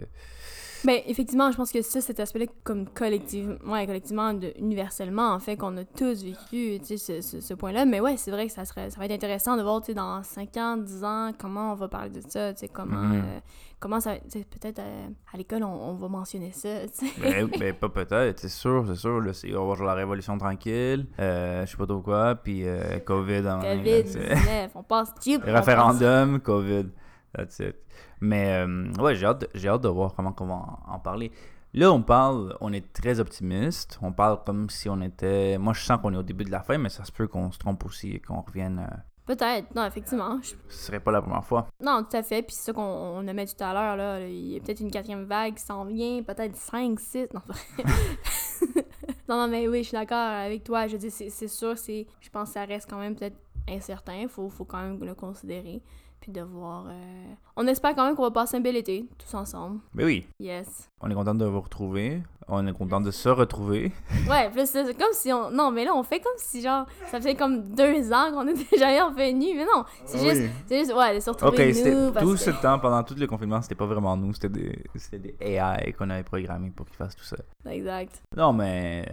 Ben, 0.84 1.00
effectivement, 1.06 1.50
je 1.50 1.56
pense 1.56 1.72
que 1.72 1.80
ça, 1.80 2.00
cet 2.00 2.20
aspect-là, 2.20 2.46
comme 2.64 2.88
collectivement, 2.88 3.56
ouais, 3.72 3.86
collectivement, 3.86 4.34
de, 4.34 4.52
universellement, 4.58 5.30
en 5.32 5.38
fait, 5.38 5.56
qu'on 5.56 5.76
a 5.78 5.84
tous 5.84 6.22
vécu, 6.22 6.80
tu 6.80 6.98
sais, 6.98 7.22
ce, 7.22 7.40
ce, 7.40 7.54
point-là, 7.54 7.86
mais 7.86 8.00
ouais, 8.00 8.16
c'est 8.16 8.30
vrai 8.30 8.46
que 8.46 8.52
ça, 8.52 8.64
serait, 8.64 8.90
ça 8.90 8.98
va 8.98 9.06
être 9.06 9.12
intéressant 9.12 9.56
de 9.56 9.62
voir, 9.62 9.80
tu 9.80 9.86
sais, 9.86 9.94
dans 9.94 10.22
5 10.22 10.56
ans, 10.58 10.76
10 10.76 11.04
ans, 11.04 11.30
comment 11.38 11.72
on 11.72 11.76
va 11.76 11.88
parler 11.88 12.10
de 12.10 12.20
ça, 12.28 12.52
tu 12.52 12.60
sais, 12.60 12.68
comment... 12.68 12.96
Mhm. 12.96 13.22
euh, 13.24 13.40
comment 13.82 14.00
ça... 14.00 14.14
Peut-être 14.14 14.78
euh, 14.78 15.08
à 15.32 15.36
l'école, 15.36 15.64
on, 15.64 15.90
on 15.90 15.94
va 15.94 16.08
mentionner 16.08 16.52
ça, 16.52 16.86
tu 16.88 17.06
sais. 17.08 17.20
ben, 17.20 17.50
ben, 17.58 17.74
pas 17.74 17.88
peut-être, 17.88 18.38
c'est 18.38 18.48
sûr, 18.48 18.84
c'est 18.86 18.94
sûr, 18.94 19.20
là, 19.20 19.32
on 19.58 19.68
va 19.68 19.74
genre 19.74 19.86
la 19.86 19.94
révolution 19.94 20.38
tranquille, 20.38 21.06
euh, 21.18 21.66
je 21.66 21.70
sais 21.70 21.76
pas 21.76 21.86
trop 21.86 22.00
quoi, 22.00 22.36
puis 22.36 22.62
euh, 22.66 23.00
COVID 23.00 23.42
sais. 23.42 23.60
COVID-19, 23.60 24.68
on 24.76 24.82
passe 24.84 25.12
cheap. 25.22 25.42
Référendum, 25.44 26.40
COVID. 26.40 26.86
That's 27.34 27.58
it. 27.58 27.76
Mais 28.20 28.64
euh, 28.64 28.92
ouais, 29.00 29.16
j'ai 29.16 29.26
hâte, 29.26 29.40
de- 29.40 29.48
j'ai 29.54 29.68
hâte 29.68 29.82
de 29.82 29.88
voir 29.88 30.14
comment 30.14 30.34
on 30.38 30.46
va 30.46 30.54
en, 30.54 30.78
en 30.86 30.98
parler. 31.00 31.32
Là, 31.74 31.90
on 31.90 32.02
parle, 32.02 32.54
on 32.60 32.72
est 32.72 32.92
très 32.92 33.18
optimiste. 33.18 33.98
On 34.02 34.12
parle 34.12 34.44
comme 34.44 34.68
si 34.68 34.88
on 34.90 35.00
était. 35.00 35.56
Moi, 35.58 35.72
je 35.72 35.80
sens 35.80 35.98
qu'on 36.00 36.12
est 36.12 36.18
au 36.18 36.22
début 36.22 36.44
de 36.44 36.50
la 36.50 36.60
fin, 36.60 36.76
mais 36.76 36.90
ça 36.90 37.04
se 37.04 37.10
peut 37.12 37.26
qu'on 37.26 37.50
se 37.50 37.58
trompe 37.58 37.84
aussi 37.86 38.10
et 38.12 38.20
qu'on 38.20 38.42
revienne. 38.42 38.86
Peut-être, 39.24 39.72
non, 39.74 39.84
effectivement. 39.86 40.40
je- 40.42 40.54
Ce 40.68 40.86
serait 40.86 40.98
pas 41.00 41.12
la 41.12 41.22
première 41.22 41.44
fois. 41.44 41.68
Non, 41.80 42.02
tout 42.02 42.16
à 42.16 42.22
fait. 42.24 42.42
Puis 42.42 42.54
c'est 42.56 42.64
ça 42.66 42.72
qu'on 42.72 42.82
on 42.82 43.28
a 43.28 43.32
mis 43.32 43.46
tout 43.46 43.62
à 43.62 43.72
l'heure, 43.72 43.96
là. 43.96 44.20
Il 44.26 44.52
y 44.52 44.56
a 44.56 44.60
peut-être 44.60 44.80
une 44.80 44.90
quatrième 44.90 45.24
vague 45.24 45.54
qui 45.54 45.62
s'en 45.62 45.84
vient, 45.84 46.22
peut-être 46.22 46.56
5, 46.56 46.98
6. 46.98 47.28
Non, 47.32 47.40
non, 49.28 49.36
non, 49.36 49.48
mais 49.48 49.68
oui, 49.68 49.78
je 49.82 49.88
suis 49.88 49.96
d'accord 49.96 50.18
avec 50.18 50.64
toi. 50.64 50.86
Je 50.86 50.96
dis, 50.96 51.10
c'est 51.10 51.48
sûr, 51.48 51.78
c'est, 51.78 52.06
je 52.20 52.30
pense 52.30 52.48
que 52.48 52.54
ça 52.54 52.64
reste 52.64 52.88
quand 52.90 52.98
même 52.98 53.14
peut-être 53.14 53.36
incertain. 53.68 54.26
Faut, 54.28 54.48
faut 54.50 54.64
quand 54.64 54.82
même 54.82 55.02
le 55.04 55.14
considérer. 55.14 55.82
Puis 56.22 56.30
de 56.30 56.40
voir. 56.40 56.84
euh, 56.88 57.34
On 57.56 57.66
espère 57.66 57.96
quand 57.96 58.06
même 58.06 58.14
qu'on 58.14 58.22
va 58.22 58.30
passer 58.30 58.56
un 58.56 58.60
bel 58.60 58.76
été, 58.76 59.08
tous 59.18 59.34
ensemble. 59.34 59.80
Mais 59.92 60.04
oui, 60.04 60.24
Yes. 60.38 60.88
on 61.00 61.10
est 61.10 61.14
content 61.14 61.34
de 61.34 61.44
vous 61.44 61.60
retrouver. 61.60 62.22
On 62.46 62.64
est 62.66 62.72
content 62.72 63.00
de 63.00 63.10
se 63.10 63.28
retrouver. 63.28 63.90
Ouais, 64.30 64.48
puis 64.50 64.64
c'est 64.66 64.84
c'est 64.84 64.94
comme 64.94 65.12
si 65.12 65.32
on. 65.32 65.50
Non, 65.50 65.72
mais 65.72 65.84
là, 65.84 65.92
on 65.96 66.02
fait 66.04 66.20
comme 66.20 66.32
si, 66.36 66.62
genre, 66.62 66.86
ça 67.10 67.20
fait 67.20 67.34
comme 67.34 67.74
deux 67.74 68.12
ans 68.12 68.30
qu'on 68.32 68.46
est 68.46 68.54
déjà 68.70 69.04
revenu. 69.06 69.56
Mais 69.56 69.64
non, 69.64 69.84
c'est 70.04 70.18
Ah 70.20 70.32
juste. 70.34 70.50
C'est 70.66 70.78
juste, 70.78 70.94
ouais, 70.94 71.14
de 71.16 71.18
se 71.20 71.30
retrouver 71.30 71.68
Ok, 71.68 71.74
c'était 71.74 71.92
nous. 71.92 72.12
parce 72.12 72.24
tout 72.24 72.32
que- 72.32 72.38
ce 72.38 72.50
temps, 72.50 72.78
pendant 72.78 73.02
tout 73.02 73.14
le 73.18 73.26
confinement, 73.26 73.60
c'était 73.60 73.74
pas 73.74 73.86
vraiment 73.86 74.16
nous, 74.16 74.32
c'était 74.34 74.48
des, 74.48 74.84
c'était 74.94 75.18
des 75.18 75.36
AI 75.40 75.92
qu'on 75.98 76.08
avait 76.10 76.22
programmés 76.22 76.70
pour 76.70 76.86
qu'ils 76.86 76.94
fassent 76.96 77.16
tout 77.16 77.24
ça. 77.24 77.36
Exact. 77.68 78.22
Non, 78.36 78.52
mais 78.52 79.04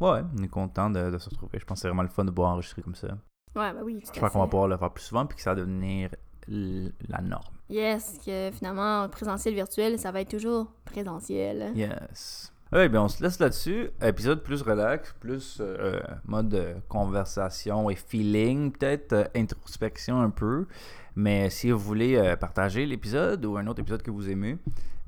ouais, 0.00 0.20
on 0.38 0.42
est 0.44 0.48
content 0.48 0.90
de, 0.90 1.10
de 1.10 1.18
se 1.18 1.28
retrouver. 1.28 1.58
Je 1.58 1.64
pense 1.64 1.78
que 1.78 1.82
c'est 1.82 1.88
vraiment 1.88 2.02
le 2.02 2.08
fun 2.08 2.24
de 2.24 2.30
pouvoir 2.30 2.52
enregistrer 2.52 2.82
comme 2.82 2.94
ça. 2.94 3.08
Ouais, 3.54 3.70
bah 3.72 3.80
oui, 3.84 3.96
à 3.96 4.00
J'espère 4.00 4.30
qu'on 4.30 4.38
va 4.40 4.46
pouvoir 4.46 4.68
le 4.68 4.76
faire 4.76 4.90
plus 4.90 5.02
souvent 5.04 5.26
puis 5.26 5.36
que 5.36 5.42
ça 5.42 5.50
va 5.54 5.60
devenir 5.60 6.08
la 6.48 7.20
norme. 7.22 7.42
Yes, 7.70 8.18
que 8.24 8.50
finalement, 8.52 9.08
présentiel, 9.08 9.54
virtuel, 9.54 9.98
ça 9.98 10.10
va 10.12 10.20
être 10.20 10.30
toujours 10.30 10.66
présentiel. 10.84 11.72
Yes. 11.74 12.52
Ouais, 12.72 12.88
bien 12.88 13.02
on 13.02 13.08
se 13.08 13.22
laisse 13.22 13.38
là-dessus. 13.38 13.90
Épisode 14.02 14.42
plus 14.42 14.62
relax, 14.62 15.14
plus 15.20 15.58
euh, 15.60 16.00
mode 16.24 16.54
euh, 16.54 16.74
conversation 16.88 17.90
et 17.90 17.96
feeling, 17.96 18.72
peut-être 18.72 19.12
euh, 19.12 19.24
introspection 19.36 20.20
un 20.20 20.30
peu. 20.30 20.66
Mais 21.14 21.50
si 21.50 21.70
vous 21.70 21.78
voulez 21.78 22.16
euh, 22.16 22.34
partager 22.36 22.86
l'épisode 22.86 23.44
ou 23.44 23.56
un 23.58 23.66
autre 23.66 23.80
épisode 23.80 24.02
que 24.02 24.10
vous 24.10 24.30
aimez, 24.30 24.56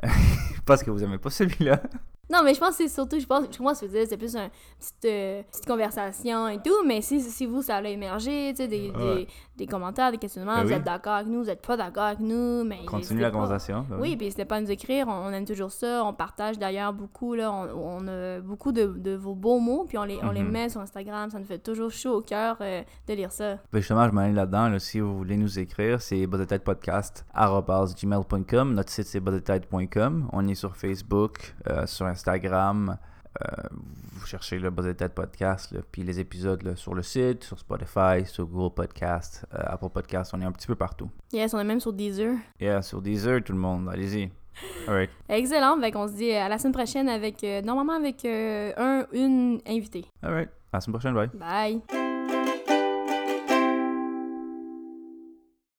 parce 0.66 0.82
que 0.82 0.90
vous 0.90 1.02
aimez 1.02 1.16
pas 1.18 1.30
celui-là, 1.30 1.80
Non, 2.30 2.42
mais 2.42 2.54
je 2.54 2.58
pense 2.60 2.76
que 2.76 2.84
c'est 2.84 2.88
surtout, 2.88 3.18
je 3.20 3.26
pense, 3.26 3.44
je 3.50 3.58
pense 3.58 3.80
que 3.80 3.86
c'est 4.06 4.16
plus 4.16 4.34
une 4.34 4.50
petite, 4.78 5.04
euh, 5.04 5.42
petite 5.50 5.66
conversation 5.66 6.48
et 6.48 6.58
tout, 6.62 6.84
mais 6.86 7.00
si, 7.02 7.20
si 7.20 7.44
vous, 7.46 7.62
ça 7.62 7.76
a 7.76 7.82
émergé, 7.82 8.50
tu 8.56 8.62
sais, 8.62 8.68
des, 8.68 8.90
Ouais. 8.90 9.14
des, 9.14 9.28
des 9.56 9.66
commentaires, 9.66 10.10
des 10.10 10.18
questionnements, 10.18 10.56
Ben 10.56 10.62
vous 10.62 10.68
oui. 10.68 10.74
êtes 10.74 10.84
d'accord 10.84 11.12
avec 11.14 11.28
nous, 11.28 11.42
vous 11.44 11.50
êtes 11.50 11.64
pas 11.64 11.76
d'accord 11.76 12.02
avec 12.04 12.20
nous, 12.20 12.64
mais... 12.64 12.84
continue 12.86 13.20
la 13.20 13.30
pas. 13.30 13.34
conversation. 13.38 13.86
ben 13.88 13.98
Oui, 14.00 14.16
puis 14.16 14.26
n'hésitez 14.26 14.44
pas 14.44 14.56
à 14.56 14.60
nous 14.60 14.70
écrire, 14.70 15.06
on, 15.08 15.12
on 15.12 15.30
aime 15.30 15.44
toujours 15.44 15.70
ça, 15.70 16.02
on 16.04 16.12
partage 16.12 16.58
d'ailleurs 16.58 16.92
beaucoup, 16.92 17.34
là, 17.34 17.52
on, 17.52 17.68
on 18.04 18.08
a 18.08 18.40
beaucoup 18.40 18.72
de, 18.72 18.86
de 18.86 19.14
vos 19.14 19.34
beaux 19.34 19.60
mots, 19.60 19.84
puis 19.88 19.96
on 19.98 20.04
les, 20.04 20.18
on 20.22 20.30
les 20.32 20.42
Mhm. 20.42 20.50
met 20.50 20.68
sur 20.68 20.80
Instagram, 20.80 21.30
ça 21.30 21.38
nous 21.38 21.44
fait 21.44 21.58
toujours 21.58 21.90
chaud 21.90 22.16
au 22.16 22.20
cœur 22.22 22.56
euh, 22.60 22.82
de 23.08 23.14
lire 23.14 23.30
ça. 23.32 23.56
Ben 23.72 23.78
justement, 23.80 24.06
je 24.06 24.12
m'en 24.12 24.26
là-dedans. 24.32 24.68
là. 24.70 24.78
si 24.78 24.98
vous 25.00 25.16
voulez 25.16 25.36
nous 25.36 25.58
écrire, 25.58 26.00
c'est 26.02 26.26
gmail.com 27.96 28.74
Notre 28.74 28.90
site, 28.90 29.06
c'est 29.06 29.20
buzzetête.com. 29.20 30.28
On 30.32 30.48
est 30.48 30.54
sur 30.54 30.76
Facebook, 30.76 31.54
euh, 31.68 31.86
sur 31.86 32.06
Instagram. 32.06 32.96
Euh, 33.42 33.46
vous 34.12 34.26
cherchez 34.26 34.58
le 34.58 34.70
Buzz 34.70 34.94
Tête 34.96 35.14
Podcast, 35.14 35.72
là, 35.72 35.80
puis 35.90 36.02
les 36.02 36.20
épisodes 36.20 36.62
là, 36.62 36.76
sur 36.76 36.94
le 36.94 37.02
site, 37.02 37.44
sur 37.44 37.58
Spotify, 37.58 38.24
sur 38.24 38.46
Google 38.46 38.74
Podcast, 38.74 39.44
euh, 39.54 39.58
Apple 39.64 39.88
Podcast. 39.90 40.32
On 40.34 40.40
est 40.40 40.44
un 40.44 40.52
petit 40.52 40.66
peu 40.66 40.76
partout. 40.76 41.10
Yes, 41.32 41.52
on 41.52 41.58
est 41.58 41.64
même 41.64 41.80
sur 41.80 41.92
Deezer. 41.92 42.36
Yeah, 42.60 42.80
sur 42.82 43.02
Deezer, 43.02 43.42
tout 43.42 43.52
le 43.52 43.58
monde. 43.58 43.88
Allez-y. 43.92 44.30
Alright. 44.86 45.10
Excellent, 45.28 45.80
fait 45.80 45.90
qu'on 45.90 46.06
se 46.06 46.12
dit 46.12 46.30
à 46.30 46.48
la 46.48 46.58
semaine 46.58 46.74
prochaine 46.74 47.08
avec, 47.08 47.42
euh, 47.42 47.60
normalement 47.62 47.94
avec 47.94 48.24
euh, 48.24 48.72
un, 48.76 49.04
une 49.12 49.60
invitée. 49.66 50.04
Alright. 50.22 50.48
À 50.72 50.76
la 50.76 50.80
semaine 50.80 50.94
prochaine. 50.98 51.14
Bye. 51.14 51.80
Bye! 51.90 52.13